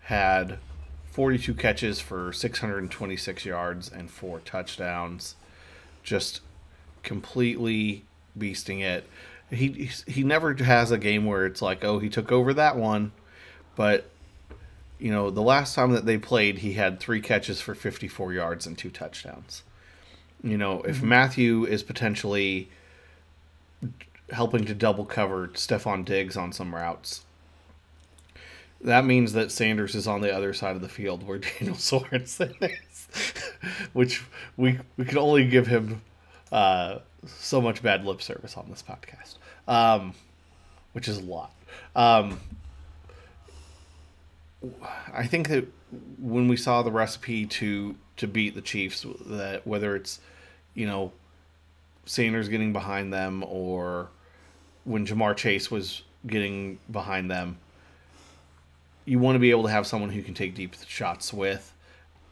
had 0.06 0.60
42 1.12 1.54
catches 1.56 2.00
for 2.00 2.32
626 2.32 3.46
yards 3.46 3.92
and 3.92 4.10
four 4.10 4.40
touchdowns. 4.40 5.36
Just 6.04 6.42
completely 7.04 8.04
beasting 8.38 8.82
it. 8.82 9.08
He 9.50 9.90
he 10.08 10.24
never 10.24 10.54
has 10.56 10.92
a 10.92 10.98
game 10.98 11.26
where 11.26 11.46
it's 11.46 11.62
like, 11.62 11.84
"Oh, 11.84 12.00
he 12.00 12.10
took 12.10 12.32
over 12.32 12.54
that 12.54 12.76
one." 12.76 13.14
But 13.76 14.10
you 15.00 15.12
know, 15.12 15.30
the 15.30 15.42
last 15.42 15.76
time 15.76 15.92
that 15.92 16.06
they 16.06 16.18
played, 16.18 16.60
he 16.60 16.74
had 16.74 17.00
3 17.00 17.20
catches 17.22 17.62
for 17.62 17.76
54 17.76 18.34
yards 18.34 18.66
and 18.66 18.78
two 18.78 18.90
touchdowns. 18.90 19.64
You 20.44 20.58
know, 20.58 20.82
if 20.84 20.98
mm-hmm. 20.98 21.10
Mathieu 21.10 21.66
is 21.66 21.84
potentially 21.84 22.70
helping 24.32 24.66
to 24.66 24.74
double 24.74 25.06
cover 25.06 25.50
Stefon 25.50 26.06
Diggs 26.06 26.38
on 26.38 26.52
some 26.52 26.74
routes, 26.74 27.26
that 28.86 29.04
means 29.04 29.34
that 29.34 29.51
Sanders 29.51 29.96
is 29.96 30.08
on 30.08 30.22
the 30.22 30.34
other 30.34 30.54
side 30.54 30.75
of 30.75 30.82
the 30.82 30.89
field 30.89 31.25
where 31.25 31.38
Daniel 31.60 31.75
Sorensen 31.75 32.56
is, 32.62 33.08
which 33.94 34.24
we 34.58 34.80
we 34.96 35.06
can 35.06 35.18
only 35.18 35.48
give 35.48 35.68
him 35.68 36.01
uh, 36.51 37.00
so 37.25 37.60
much 37.60 37.82
bad 37.82 38.06
lip 38.06 38.22
service 38.22 38.56
on 38.56 38.68
this 38.70 38.84
podcast, 38.84 39.38
um, 39.68 40.13
which 40.94 41.08
is 41.08 41.18
a 41.18 41.24
lot. 41.24 41.51
Um, 41.96 42.39
I 45.13 45.25
think 45.25 45.50
that 45.50 45.65
when 46.20 46.48
we 46.48 46.58
saw 46.58 46.84
the 46.84 46.92
recipe 46.92 47.46
to 47.48 47.96
to 48.18 48.27
beat 48.27 48.54
the 48.54 48.62
Chiefs, 48.62 49.06
that 49.25 49.65
whether 49.65 49.96
it's 49.96 50.20
you 50.75 50.86
know 50.86 51.12
Sanders 52.06 52.50
getting 52.50 52.72
behind 52.72 53.12
them 53.12 53.44
or 53.48 54.10
when 54.84 55.08
Ja'Marr 55.08 55.36
Chase 55.36 55.72
was 55.72 56.04
getting 56.27 56.77
behind 56.92 57.32
them 57.32 57.58
you 59.06 59.20
want 59.20 59.36
to 59.36 59.40
be 59.40 59.52
able 59.52 59.64
to 59.64 59.70
have 59.70 59.88
someone 59.88 60.10
who 60.10 60.22
can 60.22 60.34
take 60.34 60.56
deep 60.56 60.76
shots 60.88 61.32
with, 61.32 61.74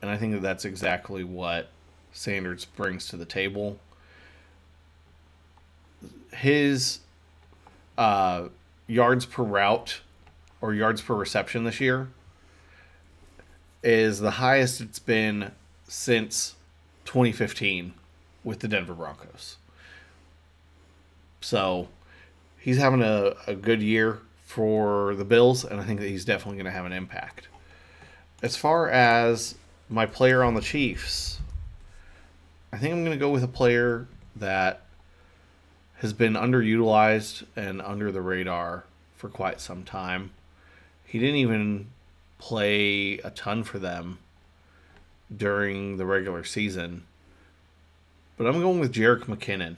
and 0.02 0.10
I 0.10 0.18
think 0.18 0.34
that 0.34 0.42
that's 0.42 0.66
exactly 0.66 1.24
what 1.24 1.70
Sanders 2.12 2.66
brings 2.66 3.08
to 3.08 3.18
the 3.18 3.26
table. 3.26 3.80
His 6.32 7.00
uh, 7.98 8.50
yards 8.88 9.26
per 9.26 9.44
route 9.44 10.02
or 10.62 10.74
yards 10.74 11.02
per 11.02 11.14
reception 11.14 11.64
this 11.64 11.80
year 11.80 12.10
is 13.84 14.20
the 14.20 14.32
highest 14.32 14.82
it's 14.82 15.00
been 15.00 15.52
since 15.88 16.56
2015 17.06 17.94
with 18.44 18.60
the 18.60 18.68
Denver 18.68 18.94
Broncos. 18.94 19.58
So 21.42 21.90
he's 22.58 22.78
having 22.78 23.02
a, 23.02 23.34
a 23.46 23.56
good 23.56 23.82
year 23.82 24.20
for 24.54 25.16
the 25.16 25.26
Bills, 25.26 25.66
and 25.66 25.82
I 25.82 25.84
think 25.84 26.00
that 26.00 26.08
he's 26.08 26.26
definitely 26.26 26.58
going 26.58 26.72
to 26.72 26.78
have 26.78 26.86
an 26.86 26.94
impact. 26.94 27.48
As 28.44 28.56
far 28.56 28.88
as 28.88 29.56
my 29.90 30.06
player 30.06 30.44
on 30.44 30.54
the 30.54 30.62
Chiefs, 30.62 31.40
I 32.72 32.78
think 32.78 32.94
I'm 32.94 33.04
going 33.04 33.18
to 33.18 33.20
go 33.20 33.32
with 33.32 33.44
a 33.44 33.48
player 33.48 34.08
that 34.36 34.82
has 35.96 36.14
been 36.14 36.34
underutilized 36.34 37.46
and 37.56 37.82
under 37.82 38.12
the 38.12 38.22
radar 38.22 38.84
for 39.16 39.28
quite 39.28 39.60
some 39.60 39.84
time. 39.84 40.30
He 41.04 41.18
didn't 41.18 41.38
even 41.38 41.88
play 42.38 43.18
a 43.24 43.32
ton 43.32 43.64
for 43.64 43.80
them 43.80 44.20
during 45.36 45.98
the 45.98 46.06
regular 46.06 46.44
season. 46.44 47.06
But 48.38 48.46
I'm 48.46 48.62
going 48.62 48.80
with 48.80 48.94
Jerick 48.94 49.24
McKinnon. 49.24 49.78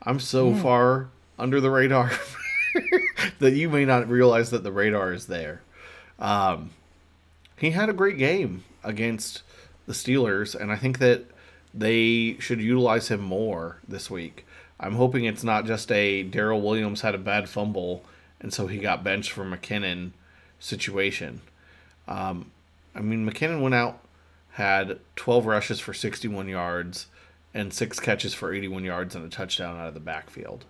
I'm 0.00 0.20
so 0.20 0.52
mm. 0.52 0.62
far 0.62 1.08
under 1.40 1.60
the 1.60 1.70
radar 1.70 2.12
that 3.38 3.52
you 3.52 3.68
may 3.68 3.84
not 3.84 4.08
realize 4.08 4.50
that 4.50 4.62
the 4.62 4.72
radar 4.72 5.12
is 5.12 5.26
there. 5.26 5.62
Um, 6.18 6.70
he 7.56 7.70
had 7.70 7.88
a 7.88 7.94
great 7.94 8.18
game 8.18 8.64
against 8.82 9.42
the 9.86 9.92
Steelers, 9.92 10.54
and 10.54 10.72
I 10.72 10.76
think 10.76 10.98
that 10.98 11.24
they 11.72 12.36
should 12.38 12.60
utilize 12.60 13.08
him 13.08 13.20
more 13.20 13.78
this 13.86 14.10
week. 14.10 14.46
I'm 14.78 14.94
hoping 14.94 15.24
it's 15.24 15.44
not 15.44 15.66
just 15.66 15.90
a 15.92 16.22
Darrel 16.22 16.60
Williams 16.60 17.00
had 17.00 17.14
a 17.14 17.18
bad 17.18 17.48
fumble, 17.48 18.04
and 18.40 18.52
so 18.52 18.66
he 18.66 18.78
got 18.78 19.04
benched 19.04 19.30
for 19.30 19.44
McKinnon 19.44 20.10
situation. 20.58 21.40
Um, 22.06 22.50
I 22.94 23.00
mean, 23.00 23.28
McKinnon 23.28 23.62
went 23.62 23.74
out, 23.74 24.00
had 24.52 24.98
12 25.16 25.46
rushes 25.46 25.80
for 25.80 25.94
61 25.94 26.48
yards, 26.48 27.06
and 27.52 27.72
six 27.72 28.00
catches 28.00 28.34
for 28.34 28.52
81 28.52 28.84
yards 28.84 29.14
and 29.14 29.24
a 29.24 29.28
touchdown 29.28 29.78
out 29.78 29.88
of 29.88 29.94
the 29.94 30.00
backfield 30.00 30.64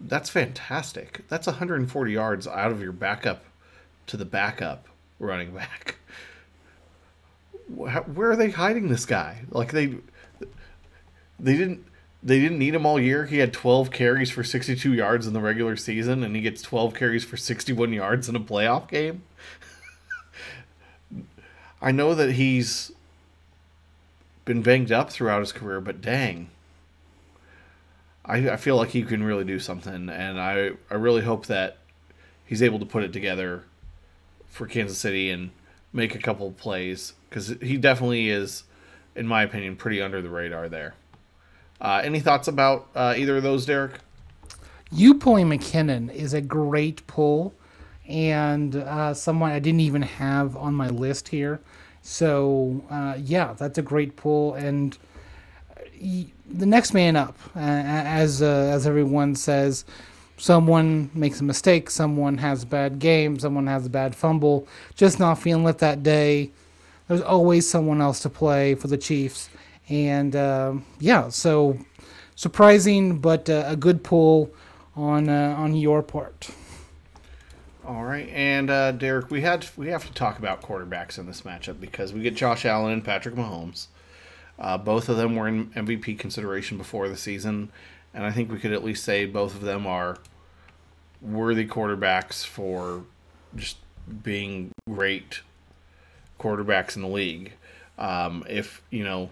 that's 0.00 0.30
fantastic. 0.30 1.24
That's 1.28 1.46
140 1.46 2.12
yards 2.12 2.46
out 2.46 2.70
of 2.70 2.80
your 2.80 2.92
backup 2.92 3.44
to 4.06 4.16
the 4.16 4.24
backup 4.24 4.86
running 5.18 5.52
back. 5.54 5.96
Where 7.68 8.30
are 8.30 8.36
they 8.36 8.50
hiding 8.50 8.88
this 8.88 9.04
guy? 9.04 9.42
Like 9.50 9.72
they 9.72 9.96
they 11.38 11.56
didn't 11.56 11.84
they 12.22 12.40
didn't 12.40 12.58
need 12.58 12.74
him 12.74 12.86
all 12.86 12.98
year. 12.98 13.26
He 13.26 13.38
had 13.38 13.52
12 13.52 13.90
carries 13.90 14.30
for 14.30 14.42
62 14.42 14.92
yards 14.94 15.26
in 15.26 15.34
the 15.34 15.40
regular 15.40 15.76
season 15.76 16.22
and 16.24 16.34
he 16.34 16.42
gets 16.42 16.62
12 16.62 16.94
carries 16.94 17.24
for 17.24 17.36
61 17.36 17.92
yards 17.92 18.28
in 18.28 18.36
a 18.36 18.40
playoff 18.40 18.88
game. 18.88 19.22
I 21.82 21.92
know 21.92 22.14
that 22.14 22.32
he's 22.32 22.90
been 24.44 24.62
banged 24.62 24.90
up 24.90 25.10
throughout 25.10 25.40
his 25.40 25.52
career, 25.52 25.80
but 25.80 26.00
dang 26.00 26.48
I, 28.28 28.50
I 28.50 28.56
feel 28.56 28.76
like 28.76 28.90
he 28.90 29.02
can 29.02 29.24
really 29.24 29.44
do 29.44 29.58
something, 29.58 30.08
and 30.10 30.38
I, 30.38 30.72
I 30.90 30.94
really 30.94 31.22
hope 31.22 31.46
that 31.46 31.78
he's 32.44 32.62
able 32.62 32.78
to 32.78 32.86
put 32.86 33.02
it 33.02 33.12
together 33.12 33.64
for 34.48 34.66
Kansas 34.66 34.98
City 34.98 35.30
and 35.30 35.50
make 35.92 36.14
a 36.14 36.18
couple 36.18 36.50
plays 36.52 37.14
because 37.28 37.48
he 37.62 37.78
definitely 37.78 38.28
is, 38.28 38.64
in 39.16 39.26
my 39.26 39.42
opinion, 39.42 39.76
pretty 39.76 40.02
under 40.02 40.20
the 40.20 40.28
radar 40.28 40.68
there. 40.68 40.94
Uh, 41.80 42.02
any 42.04 42.20
thoughts 42.20 42.48
about 42.48 42.88
uh, 42.94 43.14
either 43.16 43.38
of 43.38 43.42
those, 43.42 43.64
Derek? 43.64 44.00
You 44.90 45.14
pulling 45.14 45.48
McKinnon 45.48 46.12
is 46.12 46.34
a 46.34 46.40
great 46.40 47.06
pull, 47.06 47.54
and 48.06 48.76
uh, 48.76 49.14
someone 49.14 49.52
I 49.52 49.58
didn't 49.58 49.80
even 49.80 50.02
have 50.02 50.56
on 50.56 50.74
my 50.74 50.88
list 50.88 51.28
here. 51.28 51.60
So 52.02 52.84
uh, 52.90 53.16
yeah, 53.18 53.54
that's 53.54 53.78
a 53.78 53.82
great 53.82 54.16
pull, 54.16 54.54
and 54.54 54.96
the 56.50 56.66
next 56.66 56.94
man 56.94 57.16
up, 57.16 57.36
uh, 57.54 57.58
as 57.58 58.42
uh, 58.42 58.46
as 58.72 58.86
everyone 58.86 59.34
says. 59.34 59.84
Someone 60.40 61.10
makes 61.14 61.40
a 61.40 61.44
mistake, 61.44 61.90
someone 61.90 62.38
has 62.38 62.62
a 62.62 62.66
bad 62.66 63.00
game, 63.00 63.40
someone 63.40 63.66
has 63.66 63.86
a 63.86 63.90
bad 63.90 64.14
fumble, 64.14 64.68
just 64.94 65.18
not 65.18 65.34
feeling 65.34 65.66
it 65.66 65.78
that 65.78 66.04
day. 66.04 66.52
There's 67.08 67.22
always 67.22 67.68
someone 67.68 68.00
else 68.00 68.20
to 68.20 68.30
play 68.30 68.76
for 68.76 68.86
the 68.86 68.96
Chiefs, 68.96 69.50
and 69.88 70.36
uh, 70.36 70.74
yeah, 71.00 71.28
so 71.28 71.78
surprising, 72.36 73.18
but 73.18 73.50
uh, 73.50 73.64
a 73.66 73.74
good 73.74 74.04
pull 74.04 74.50
on 74.94 75.28
uh, 75.28 75.56
on 75.58 75.74
your 75.74 76.02
part. 76.02 76.50
All 77.84 78.04
right, 78.04 78.28
and 78.28 78.70
uh, 78.70 78.92
Derek, 78.92 79.30
we 79.30 79.40
had 79.40 79.66
we 79.76 79.88
have 79.88 80.06
to 80.06 80.12
talk 80.12 80.38
about 80.38 80.62
quarterbacks 80.62 81.18
in 81.18 81.26
this 81.26 81.42
matchup 81.42 81.80
because 81.80 82.12
we 82.12 82.20
get 82.20 82.36
Josh 82.36 82.64
Allen 82.64 82.92
and 82.92 83.04
Patrick 83.04 83.34
Mahomes. 83.34 83.86
Uh, 84.58 84.76
both 84.76 85.08
of 85.08 85.16
them 85.16 85.36
were 85.36 85.46
in 85.46 85.66
MVP 85.70 86.18
consideration 86.18 86.78
before 86.78 87.08
the 87.08 87.16
season, 87.16 87.70
and 88.12 88.24
I 88.24 88.32
think 88.32 88.50
we 88.50 88.58
could 88.58 88.72
at 88.72 88.84
least 88.84 89.04
say 89.04 89.24
both 89.24 89.54
of 89.54 89.60
them 89.60 89.86
are 89.86 90.18
worthy 91.20 91.66
quarterbacks 91.66 92.44
for 92.44 93.04
just 93.54 93.76
being 94.22 94.70
great 94.88 95.40
quarterbacks 96.40 96.96
in 96.96 97.02
the 97.02 97.08
league. 97.08 97.52
Um, 97.98 98.44
if 98.48 98.82
you 98.90 99.04
know 99.04 99.30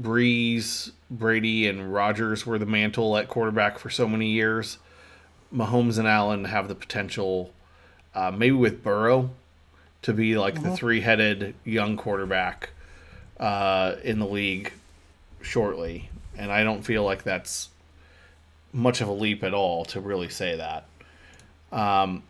Brees, 0.00 0.92
Brady, 1.10 1.68
and 1.68 1.92
Rodgers 1.92 2.46
were 2.46 2.58
the 2.58 2.66
mantle 2.66 3.16
at 3.16 3.28
quarterback 3.28 3.78
for 3.78 3.90
so 3.90 4.08
many 4.08 4.30
years, 4.30 4.78
Mahomes 5.54 5.98
and 5.98 6.08
Allen 6.08 6.46
have 6.46 6.68
the 6.68 6.74
potential, 6.74 7.52
uh, 8.14 8.30
maybe 8.30 8.56
with 8.56 8.82
Burrow, 8.82 9.30
to 10.02 10.12
be 10.12 10.36
like 10.36 10.62
the 10.62 10.76
three-headed 10.76 11.54
young 11.64 11.96
quarterback 11.96 12.70
uh, 13.38 13.96
in 14.02 14.18
the 14.18 14.26
league 14.26 14.72
shortly. 15.42 16.10
And 16.36 16.50
I 16.50 16.64
don't 16.64 16.82
feel 16.82 17.04
like 17.04 17.22
that's 17.22 17.68
much 18.72 19.00
of 19.00 19.08
a 19.08 19.12
leap 19.12 19.44
at 19.44 19.54
all 19.54 19.84
to 19.86 20.00
really 20.00 20.28
say 20.28 20.56
that. 20.56 20.86
Um, 21.72 22.22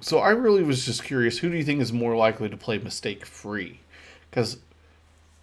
so 0.00 0.18
I 0.18 0.30
really 0.30 0.62
was 0.62 0.84
just 0.84 1.04
curious 1.04 1.38
who 1.38 1.50
do 1.50 1.56
you 1.56 1.64
think 1.64 1.80
is 1.80 1.92
more 1.92 2.16
likely 2.16 2.48
to 2.48 2.56
play 2.56 2.78
mistake 2.78 3.24
free? 3.24 3.80
Because 4.30 4.58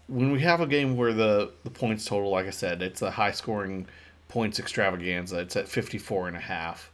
when 0.07 0.31
we 0.31 0.41
have 0.41 0.59
a 0.59 0.67
game 0.67 0.97
where 0.97 1.13
the, 1.13 1.51
the 1.63 1.69
points 1.69 2.05
total, 2.05 2.29
like 2.29 2.47
I 2.47 2.51
said, 2.51 2.81
it's 2.81 3.01
a 3.01 3.11
high 3.11 3.31
scoring 3.31 3.87
points 4.27 4.59
extravaganza, 4.59 5.39
it's 5.39 5.55
at 5.55 5.67
54 5.67 6.27
and 6.27 6.37
a 6.37 6.41
half. 6.41 6.91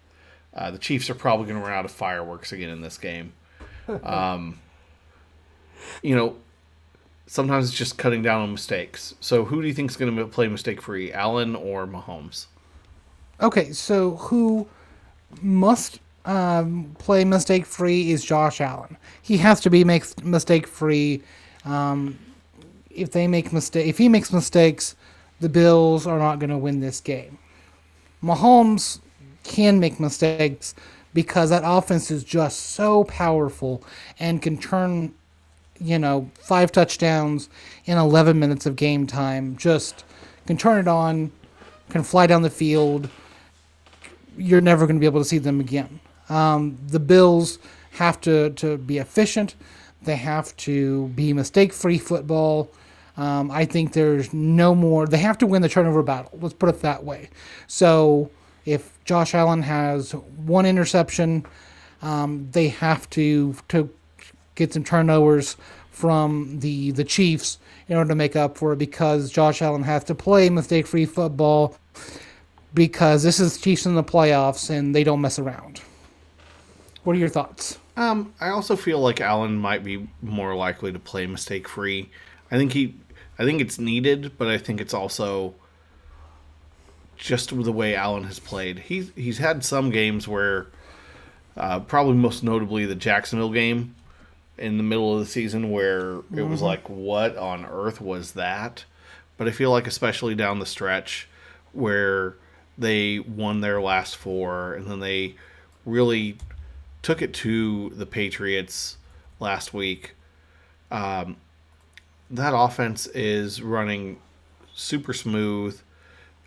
Uh, 0.54 0.72
the 0.72 0.78
Chiefs 0.78 1.10
are 1.10 1.16
probably 1.16 1.46
going 1.46 1.60
to 1.60 1.64
run 1.66 1.78
out 1.78 1.86
of 1.86 1.92
fireworks 1.92 2.52
again 2.52 2.70
in 2.70 2.82
this 2.82 2.98
game. 2.98 3.34
Um, 4.04 4.60
you 6.04 6.14
know, 6.14 6.36
sometimes 7.28 7.70
it's 7.70 7.78
just 7.78 7.98
cutting 7.98 8.22
down 8.22 8.42
on 8.42 8.52
mistakes. 8.52 9.16
So 9.20 9.46
who 9.46 9.62
do 9.62 9.68
you 9.68 9.74
think 9.74 9.92
is 9.92 9.98
going 9.98 10.16
to 10.16 10.26
play 10.26 10.48
mistake 10.48 10.82
free, 10.82 11.14
Allen 11.14 11.56
or 11.56 11.86
Mahomes? 11.86 12.48
Okay, 13.42 13.72
so 13.72 14.16
who 14.16 14.68
must 15.42 16.00
um, 16.26 16.96
play 17.00 17.24
mistake 17.24 17.66
free 17.66 18.12
is 18.12 18.24
Josh 18.24 18.60
Allen. 18.60 18.98
He 19.22 19.38
has 19.38 19.60
to 19.62 19.70
be 19.70 19.84
make 19.84 20.24
mistake 20.24 20.68
free. 20.68 21.22
Um, 21.66 22.18
if 22.90 23.12
they 23.12 23.28
make 23.28 23.54
mistake, 23.54 23.88
if 23.88 23.98
he 23.98 24.10
makes 24.10 24.34
mistakes, 24.34 24.96
the 25.40 25.50
Bills 25.50 26.08
are 26.08 26.18
not 26.18 26.40
going 26.40 26.50
to 26.50 26.58
win 26.58 26.80
this 26.80 27.00
game. 27.00 27.38
Mahomes 28.24 29.00
can 29.44 29.80
make 29.80 30.00
mistakes 30.00 30.74
because 31.14 31.50
that 31.50 31.64
offense 31.66 32.12
is 32.12 32.24
just 32.24 32.60
so 32.60 33.04
powerful 33.06 33.84
and 34.20 34.42
can 34.42 34.58
turn, 34.58 35.14
you 35.80 36.00
know, 36.00 36.30
five 36.40 36.72
touchdowns 36.72 37.50
in 37.86 37.98
11 37.98 38.40
minutes 38.40 38.66
of 38.66 38.76
game 38.76 39.08
time. 39.08 39.56
Just 39.58 40.04
can 40.46 40.58
turn 40.58 40.80
it 40.80 40.88
on, 40.88 41.32
can 41.90 42.04
fly 42.04 42.28
down 42.28 42.42
the 42.42 42.50
field. 42.50 43.10
You're 44.38 44.62
never 44.62 44.86
going 44.86 44.98
to 44.98 45.00
be 45.00 45.06
able 45.06 45.22
to 45.22 45.26
see 45.26 45.38
them 45.38 45.60
again. 45.60 46.00
Um, 46.30 46.78
the 46.88 47.00
Bills 47.00 47.60
have 47.92 48.20
to, 48.22 48.52
to 48.52 48.78
be 48.78 48.98
efficient. 48.98 49.56
They 50.04 50.16
have 50.16 50.56
to 50.58 51.08
be 51.10 51.34
mistake 51.34 51.74
free 51.74 51.98
football. 51.98 52.72
Um, 53.18 53.50
I 53.50 53.66
think 53.66 53.94
there's 53.94 54.32
no 54.34 54.76
more. 54.76 55.08
They 55.08 55.18
have 55.18 55.40
to 55.40 55.48
win 55.48 55.64
the 55.64 55.70
turnover 55.70 56.04
battle. 56.04 56.38
Let's 56.40 56.54
put 56.54 56.70
it 56.70 56.82
that 56.82 57.04
way. 57.04 57.30
So 57.66 58.30
if 58.66 59.04
Josh 59.06 59.34
Allen 59.34 59.64
has 59.64 60.12
one 60.12 60.66
interception, 60.66 61.46
um, 62.02 62.48
they 62.52 62.68
have 62.68 63.10
to 63.12 63.56
to 63.70 63.90
get 64.58 64.74
some 64.74 64.84
turnovers 64.84 65.56
from 65.90 66.60
the 66.60 66.92
the 66.92 67.04
Chiefs 67.04 67.58
in 67.88 67.96
order 67.96 68.10
to 68.10 68.16
make 68.16 68.36
up 68.36 68.58
for 68.58 68.74
it 68.74 68.78
because 68.78 69.32
Josh 69.32 69.62
Allen 69.62 69.84
has 69.84 70.04
to 70.06 70.16
play 70.16 70.50
mistake 70.50 70.86
free 70.86 71.06
football 71.06 71.78
because 72.74 73.24
this 73.24 73.40
is 73.40 73.58
Chiefs 73.58 73.86
in 73.86 73.96
the 73.96 74.04
playoffs 74.04 74.70
and 74.70 74.94
they 74.94 75.04
don't 75.04 75.22
mess 75.22 75.40
around. 75.40 75.82
What 77.04 77.16
are 77.16 77.20
your 77.20 77.30
thoughts? 77.30 77.80
Um, 77.96 78.34
I 78.40 78.50
also 78.50 78.76
feel 78.76 79.00
like 79.00 79.22
Allen 79.22 79.56
might 79.56 79.84
be 79.84 80.08
more 80.22 80.54
likely 80.56 80.92
to 80.92 81.00
play 81.00 81.26
mistake 81.26 81.68
free. 81.68 82.12
I 82.52 82.58
think 82.58 82.74
he, 82.74 82.96
I 83.40 83.46
think 83.46 83.60
it's 83.60 83.80
needed, 83.80 84.38
but 84.38 84.48
I 84.48 84.58
think 84.60 84.80
it's 84.80 84.94
also 84.94 85.56
just 87.18 87.50
the 87.50 87.72
way 87.72 87.96
Allen 87.96 88.26
has 88.26 88.40
played. 88.40 88.80
He's 88.80 89.12
he's 89.16 89.40
had 89.40 89.66
some 89.66 89.90
games 89.90 90.28
where, 90.28 90.68
uh, 91.56 91.80
probably 91.80 92.14
most 92.14 92.44
notably 92.44 92.86
the 92.86 92.94
Jacksonville 92.94 93.52
game, 93.52 93.96
in 94.58 94.78
the 94.78 94.84
middle 94.84 95.14
of 95.14 95.20
the 95.20 95.26
season 95.26 95.72
where 95.72 96.20
it 96.36 96.44
was 96.44 96.62
like, 96.62 96.90
what 96.90 97.38
on 97.38 97.66
earth 97.66 98.02
was 98.02 98.32
that? 98.34 98.86
But 99.38 99.48
I 99.48 99.52
feel 99.52 99.72
like 99.72 99.88
especially 99.88 100.36
down 100.36 100.60
the 100.60 100.66
stretch 100.66 101.28
where 101.74 102.36
they 102.78 103.20
won 103.20 103.62
their 103.62 103.82
last 103.82 104.16
four 104.16 104.74
and 104.74 104.90
then 104.90 105.00
they 105.00 105.36
really 105.86 106.38
took 107.02 107.22
it 107.22 107.34
to 107.34 107.90
the 107.92 108.06
Patriots 108.06 108.98
last 109.40 109.74
week. 109.74 110.16
Um, 110.92 111.38
that 112.30 112.54
offense 112.56 113.08
is 113.08 113.62
running 113.62 114.20
super 114.74 115.14
smooth. 115.14 115.80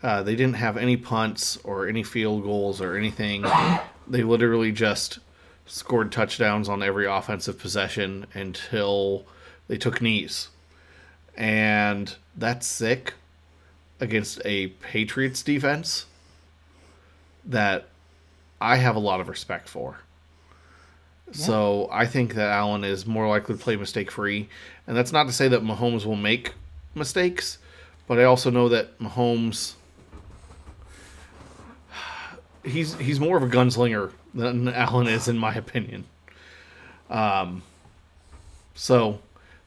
Uh, 0.03 0.23
they 0.23 0.35
didn't 0.35 0.57
have 0.57 0.77
any 0.77 0.97
punts 0.97 1.59
or 1.65 1.87
any 1.89 2.03
field 2.03 2.43
goals 2.43 2.81
or 2.81 2.97
anything. 2.97 3.45
they 4.07 4.23
literally 4.23 4.73
just 4.73 5.19
scored 5.71 6.11
touchdowns 6.11 6.69
on 6.69 6.83
every 6.83 7.07
offensive 7.07 7.59
possession 7.59 8.27
until 8.35 9.25
they 9.69 9.79
took 9.79 10.03
knees. 10.03 10.49
And 11.37 12.15
that's 12.37 12.67
sick 12.67 13.15
against 14.01 14.43
a 14.45 14.69
Patriots 14.69 15.43
defense 15.43 16.07
that 17.45 17.89
I 18.61 18.77
have 18.77 18.97
a 18.97 18.99
lot 18.99 19.21
of 19.21 19.29
respect 19.29 19.69
for. 19.69 20.01
So 21.33 21.89
I 21.93 22.07
think 22.07 22.35
that 22.35 22.51
Allen 22.51 22.83
is 22.83 23.07
more 23.07 23.29
likely 23.29 23.57
to 23.57 23.63
play 23.63 23.77
mistake 23.77 24.11
free. 24.11 24.49
And 24.89 24.97
that's 24.97 25.13
not 25.13 25.29
to 25.29 25.33
say 25.33 25.47
that 25.47 25.63
Mahomes 25.63 26.05
will 26.05 26.17
make 26.17 26.55
mistakes, 26.97 27.59
but 28.09 28.19
I 28.19 28.25
also 28.25 28.51
know 28.51 28.69
that 28.71 28.99
Mahomes 28.99 29.75
he's 32.65 32.97
he's 32.97 33.21
more 33.21 33.37
of 33.37 33.45
a 33.45 33.47
gunslinger 33.47 34.11
than 34.35 34.69
Allen 34.69 35.07
is 35.07 35.29
in 35.29 35.39
my 35.39 35.55
opinion. 35.55 36.05
Um 37.09 37.63
so 38.75 39.21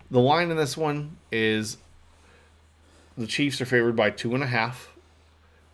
the 0.09 0.19
line 0.19 0.51
in 0.51 0.57
this 0.57 0.77
one 0.77 1.17
is 1.31 1.77
the 3.17 3.27
Chiefs 3.27 3.61
are 3.61 3.65
favored 3.65 3.95
by 3.95 4.09
two 4.09 4.33
and 4.33 4.43
a 4.43 4.47
half. 4.47 4.89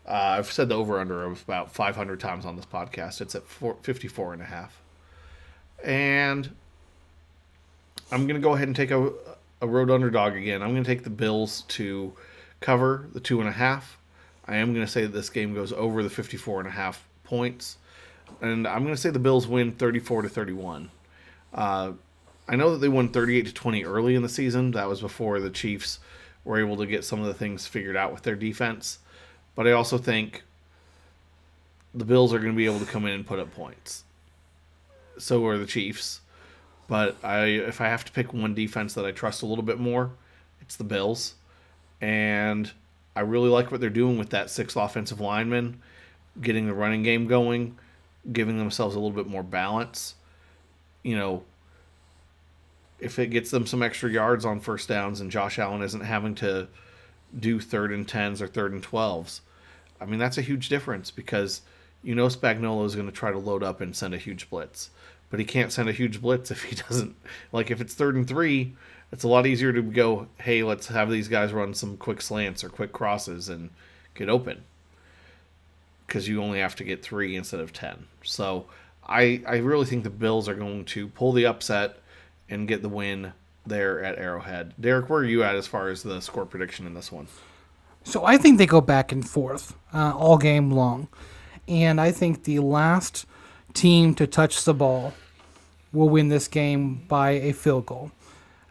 Uh, 0.07 0.37
I've 0.37 0.51
said 0.51 0.69
the 0.69 0.75
over 0.75 0.99
under 0.99 1.23
of 1.23 1.43
about 1.43 1.73
500 1.73 2.19
times 2.19 2.45
on 2.45 2.55
this 2.55 2.65
podcast. 2.65 3.21
It's 3.21 3.35
at 3.35 3.47
four, 3.47 3.77
54 3.81 4.33
and 4.33 4.41
a 4.41 4.45
half. 4.45 4.81
And 5.83 6.49
I'm 8.11 8.25
going 8.25 8.39
to 8.39 8.43
go 8.43 8.53
ahead 8.53 8.67
and 8.67 8.75
take 8.75 8.91
a, 8.91 9.11
a 9.61 9.67
road 9.67 9.91
underdog 9.91 10.35
again. 10.35 10.61
I'm 10.61 10.71
going 10.71 10.83
to 10.83 10.89
take 10.89 11.03
the 11.03 11.09
Bills 11.09 11.61
to 11.69 12.13
cover 12.59 13.07
the 13.13 13.19
two 13.19 13.39
and 13.39 13.47
a 13.47 13.53
half. 13.53 13.97
I 14.47 14.55
am 14.55 14.73
going 14.73 14.85
to 14.85 14.91
say 14.91 15.03
that 15.03 15.13
this 15.13 15.29
game 15.29 15.53
goes 15.53 15.71
over 15.71 16.01
the 16.01 16.09
54 16.09 16.59
and 16.59 16.67
a 16.67 16.71
half 16.71 17.05
points. 17.23 17.77
And 18.41 18.67
I'm 18.67 18.83
going 18.83 18.95
to 18.95 19.01
say 19.01 19.09
the 19.09 19.19
Bills 19.19 19.47
win 19.47 19.73
34 19.73 20.23
to 20.23 20.29
31. 20.29 20.89
Uh, 21.53 21.93
I 22.47 22.55
know 22.55 22.71
that 22.71 22.77
they 22.77 22.89
won 22.89 23.09
38 23.09 23.45
to 23.47 23.53
20 23.53 23.85
early 23.85 24.15
in 24.15 24.21
the 24.21 24.29
season. 24.29 24.71
That 24.71 24.87
was 24.87 25.01
before 25.01 25.39
the 25.39 25.49
Chiefs 25.49 25.99
were 26.43 26.59
able 26.59 26.77
to 26.77 26.85
get 26.85 27.03
some 27.03 27.19
of 27.19 27.27
the 27.27 27.33
things 27.33 27.67
figured 27.67 27.95
out 27.95 28.11
with 28.11 28.23
their 28.23 28.35
defense. 28.35 28.99
But 29.55 29.67
I 29.67 29.71
also 29.73 29.97
think 29.97 30.43
the 31.93 32.05
Bills 32.05 32.33
are 32.33 32.39
going 32.39 32.53
to 32.53 32.57
be 32.57 32.65
able 32.65 32.79
to 32.79 32.85
come 32.85 33.05
in 33.05 33.13
and 33.13 33.25
put 33.25 33.39
up 33.39 33.53
points. 33.53 34.03
So 35.17 35.45
are 35.45 35.57
the 35.57 35.65
Chiefs. 35.65 36.21
But 36.87 37.17
I 37.23 37.45
if 37.45 37.81
I 37.81 37.87
have 37.87 38.03
to 38.05 38.11
pick 38.11 38.33
one 38.33 38.55
defense 38.55 38.95
that 38.95 39.05
I 39.05 39.11
trust 39.11 39.43
a 39.43 39.45
little 39.45 39.63
bit 39.63 39.79
more, 39.79 40.11
it's 40.61 40.75
the 40.75 40.83
Bills. 40.83 41.35
And 42.01 42.71
I 43.15 43.21
really 43.21 43.49
like 43.49 43.71
what 43.71 43.79
they're 43.81 43.89
doing 43.89 44.17
with 44.17 44.31
that 44.31 44.49
six 44.49 44.75
offensive 44.75 45.19
lineman, 45.19 45.81
getting 46.41 46.65
the 46.65 46.73
running 46.73 47.03
game 47.03 47.27
going, 47.27 47.77
giving 48.31 48.57
themselves 48.57 48.95
a 48.95 48.99
little 48.99 49.15
bit 49.15 49.27
more 49.27 49.43
balance. 49.43 50.15
You 51.03 51.17
know, 51.17 51.43
if 52.99 53.19
it 53.19 53.27
gets 53.27 53.51
them 53.51 53.65
some 53.65 53.81
extra 53.81 54.09
yards 54.09 54.45
on 54.45 54.59
first 54.59 54.89
downs 54.89 55.21
and 55.21 55.31
Josh 55.31 55.59
Allen 55.59 55.81
isn't 55.81 56.01
having 56.01 56.35
to 56.35 56.67
do 57.37 57.59
third 57.59 57.91
and 57.91 58.07
tens 58.07 58.41
or 58.41 58.47
third 58.47 58.73
and 58.73 58.83
twelves, 58.83 59.41
I 60.01 60.05
mean 60.05 60.19
that's 60.19 60.37
a 60.37 60.43
huge 60.43 60.69
difference 60.69 61.11
because 61.11 61.61
you 62.03 62.15
know 62.15 62.27
Spagnuolo 62.27 62.85
is 62.85 62.95
going 62.95 63.07
to 63.07 63.13
try 63.13 63.31
to 63.31 63.37
load 63.37 63.63
up 63.63 63.81
and 63.81 63.95
send 63.95 64.13
a 64.13 64.17
huge 64.17 64.49
blitz, 64.49 64.89
but 65.29 65.39
he 65.39 65.45
can't 65.45 65.71
send 65.71 65.89
a 65.89 65.93
huge 65.93 66.21
blitz 66.21 66.51
if 66.51 66.63
he 66.63 66.75
doesn't. 66.87 67.15
Like 67.51 67.71
if 67.71 67.81
it's 67.81 67.93
third 67.93 68.15
and 68.15 68.27
three, 68.27 68.75
it's 69.11 69.23
a 69.23 69.29
lot 69.29 69.47
easier 69.47 69.73
to 69.73 69.81
go, 69.81 70.27
hey, 70.39 70.63
let's 70.63 70.87
have 70.87 71.09
these 71.09 71.27
guys 71.27 71.53
run 71.53 71.73
some 71.73 71.97
quick 71.97 72.21
slants 72.21 72.63
or 72.63 72.69
quick 72.69 72.91
crosses 72.91 73.49
and 73.49 73.69
get 74.13 74.29
open 74.29 74.63
because 76.09 76.27
you 76.27 76.41
only 76.43 76.59
have 76.59 76.75
to 76.75 76.83
get 76.83 77.01
three 77.01 77.35
instead 77.35 77.59
of 77.59 77.71
ten. 77.71 78.07
So 78.23 78.65
I 79.07 79.41
I 79.47 79.57
really 79.57 79.85
think 79.85 80.03
the 80.03 80.09
Bills 80.09 80.49
are 80.49 80.55
going 80.55 80.83
to 80.85 81.07
pull 81.07 81.31
the 81.31 81.45
upset 81.45 81.99
and 82.49 82.67
get 82.67 82.81
the 82.81 82.89
win 82.89 83.33
there 83.65 84.03
at 84.03 84.17
Arrowhead. 84.17 84.73
Derek, 84.79 85.09
where 85.09 85.21
are 85.21 85.25
you 85.25 85.43
at 85.43 85.55
as 85.55 85.67
far 85.67 85.89
as 85.89 86.03
the 86.03 86.19
score 86.19 86.45
prediction 86.45 86.85
in 86.85 86.95
this 86.95 87.11
one? 87.11 87.27
So 88.03 88.25
I 88.25 88.37
think 88.37 88.57
they 88.57 88.65
go 88.65 88.81
back 88.81 89.11
and 89.11 89.27
forth 89.27 89.75
uh, 89.93 90.13
all 90.15 90.37
game 90.37 90.71
long, 90.71 91.07
and 91.67 92.01
I 92.01 92.11
think 92.11 92.43
the 92.43 92.59
last 92.59 93.25
team 93.73 94.15
to 94.15 94.25
touch 94.25 94.63
the 94.63 94.73
ball 94.73 95.13
will 95.93 96.09
win 96.09 96.29
this 96.29 96.47
game 96.47 97.05
by 97.07 97.31
a 97.31 97.53
field 97.53 97.85
goal. 97.85 98.11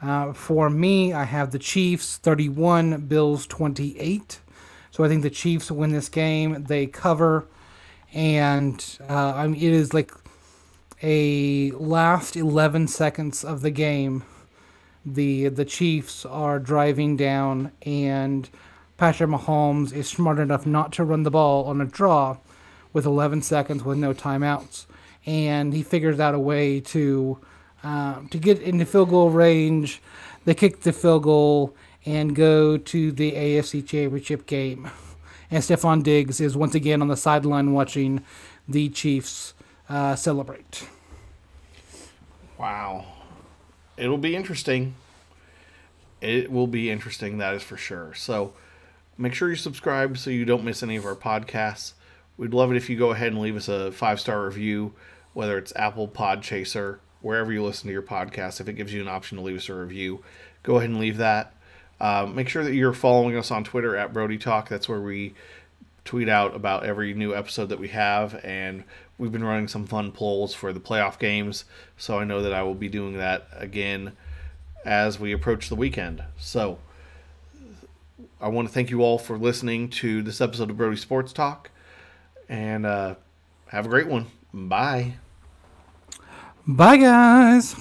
Uh, 0.00 0.32
for 0.32 0.70
me, 0.70 1.12
I 1.12 1.24
have 1.24 1.50
the 1.50 1.58
Chiefs 1.58 2.16
31, 2.18 3.06
Bills 3.06 3.46
28. 3.46 4.40
So 4.98 5.04
I 5.04 5.08
think 5.08 5.22
the 5.22 5.30
Chiefs 5.30 5.70
win 5.70 5.92
this 5.92 6.08
game. 6.08 6.64
They 6.64 6.88
cover, 6.88 7.46
and 8.12 8.84
uh, 9.08 9.32
I 9.36 9.46
mean, 9.46 9.62
it 9.62 9.72
is 9.72 9.94
like 9.94 10.10
a 11.04 11.70
last 11.70 12.34
11 12.34 12.88
seconds 12.88 13.44
of 13.44 13.60
the 13.60 13.70
game. 13.70 14.24
The 15.06 15.50
the 15.50 15.64
Chiefs 15.64 16.26
are 16.26 16.58
driving 16.58 17.16
down, 17.16 17.70
and 17.82 18.50
Patrick 18.96 19.30
Mahomes 19.30 19.92
is 19.92 20.08
smart 20.08 20.40
enough 20.40 20.66
not 20.66 20.90
to 20.94 21.04
run 21.04 21.22
the 21.22 21.30
ball 21.30 21.66
on 21.66 21.80
a 21.80 21.86
draw 21.86 22.38
with 22.92 23.06
11 23.06 23.42
seconds 23.42 23.84
with 23.84 23.98
no 23.98 24.12
timeouts, 24.12 24.86
and 25.24 25.72
he 25.74 25.84
figures 25.84 26.18
out 26.18 26.34
a 26.34 26.40
way 26.40 26.80
to 26.80 27.38
uh, 27.84 28.16
to 28.32 28.36
get 28.36 28.60
into 28.60 28.84
field 28.84 29.10
goal 29.10 29.30
range. 29.30 30.02
They 30.44 30.54
kick 30.54 30.80
the 30.80 30.92
field 30.92 31.22
goal 31.22 31.76
and 32.04 32.34
go 32.34 32.76
to 32.76 33.12
the 33.12 33.32
AFC 33.32 33.86
Championship 33.86 34.46
game. 34.46 34.90
And 35.50 35.62
Stefon 35.62 36.02
Diggs 36.02 36.40
is 36.40 36.56
once 36.56 36.74
again 36.74 37.00
on 37.00 37.08
the 37.08 37.16
sideline 37.16 37.72
watching 37.72 38.22
the 38.68 38.90
Chiefs 38.90 39.54
uh, 39.88 40.14
celebrate. 40.14 40.86
Wow. 42.58 43.06
It'll 43.96 44.18
be 44.18 44.36
interesting. 44.36 44.94
It 46.20 46.50
will 46.50 46.66
be 46.66 46.90
interesting, 46.90 47.38
that 47.38 47.54
is 47.54 47.62
for 47.62 47.76
sure. 47.76 48.12
So 48.14 48.52
make 49.16 49.34
sure 49.34 49.48
you 49.48 49.56
subscribe 49.56 50.18
so 50.18 50.30
you 50.30 50.44
don't 50.44 50.64
miss 50.64 50.82
any 50.82 50.96
of 50.96 51.06
our 51.06 51.14
podcasts. 51.14 51.92
We'd 52.36 52.54
love 52.54 52.70
it 52.70 52.76
if 52.76 52.90
you 52.90 52.96
go 52.96 53.10
ahead 53.10 53.32
and 53.32 53.40
leave 53.40 53.56
us 53.56 53.68
a 53.68 53.90
five 53.90 54.20
star 54.20 54.44
review, 54.44 54.94
whether 55.32 55.56
it's 55.56 55.72
Apple 55.76 56.08
Podchaser, 56.08 56.98
wherever 57.20 57.52
you 57.52 57.64
listen 57.64 57.86
to 57.86 57.92
your 57.92 58.02
podcast. 58.02 58.60
If 58.60 58.68
it 58.68 58.74
gives 58.74 58.92
you 58.92 59.00
an 59.00 59.08
option 59.08 59.38
to 59.38 59.44
leave 59.44 59.56
us 59.56 59.68
a 59.68 59.74
review, 59.74 60.22
go 60.62 60.76
ahead 60.76 60.90
and 60.90 61.00
leave 61.00 61.16
that. 61.16 61.54
Uh, 62.00 62.26
make 62.32 62.48
sure 62.48 62.62
that 62.64 62.74
you're 62.74 62.92
following 62.92 63.36
us 63.36 63.50
on 63.50 63.64
Twitter 63.64 63.96
at 63.96 64.12
Brody 64.12 64.38
Talk. 64.38 64.68
That's 64.68 64.88
where 64.88 65.00
we 65.00 65.34
tweet 66.04 66.28
out 66.28 66.54
about 66.54 66.84
every 66.84 67.12
new 67.12 67.34
episode 67.34 67.68
that 67.68 67.78
we 67.78 67.88
have, 67.88 68.42
and 68.44 68.84
we've 69.18 69.32
been 69.32 69.44
running 69.44 69.68
some 69.68 69.86
fun 69.86 70.10
polls 70.12 70.54
for 70.54 70.72
the 70.72 70.80
playoff 70.80 71.18
games. 71.18 71.64
So 71.96 72.18
I 72.18 72.24
know 72.24 72.40
that 72.42 72.52
I 72.52 72.62
will 72.62 72.74
be 72.74 72.88
doing 72.88 73.18
that 73.18 73.48
again 73.52 74.12
as 74.84 75.20
we 75.20 75.32
approach 75.32 75.68
the 75.68 75.74
weekend. 75.74 76.22
So 76.38 76.78
I 78.40 78.48
want 78.48 78.68
to 78.68 78.74
thank 78.74 78.90
you 78.90 79.02
all 79.02 79.18
for 79.18 79.36
listening 79.36 79.90
to 79.90 80.22
this 80.22 80.40
episode 80.40 80.70
of 80.70 80.76
Brody 80.76 80.96
Sports 80.96 81.32
Talk, 81.32 81.70
and 82.48 82.86
uh, 82.86 83.16
have 83.66 83.86
a 83.86 83.88
great 83.88 84.06
one. 84.06 84.26
Bye. 84.54 85.14
Bye, 86.66 86.98
guys. 86.98 87.76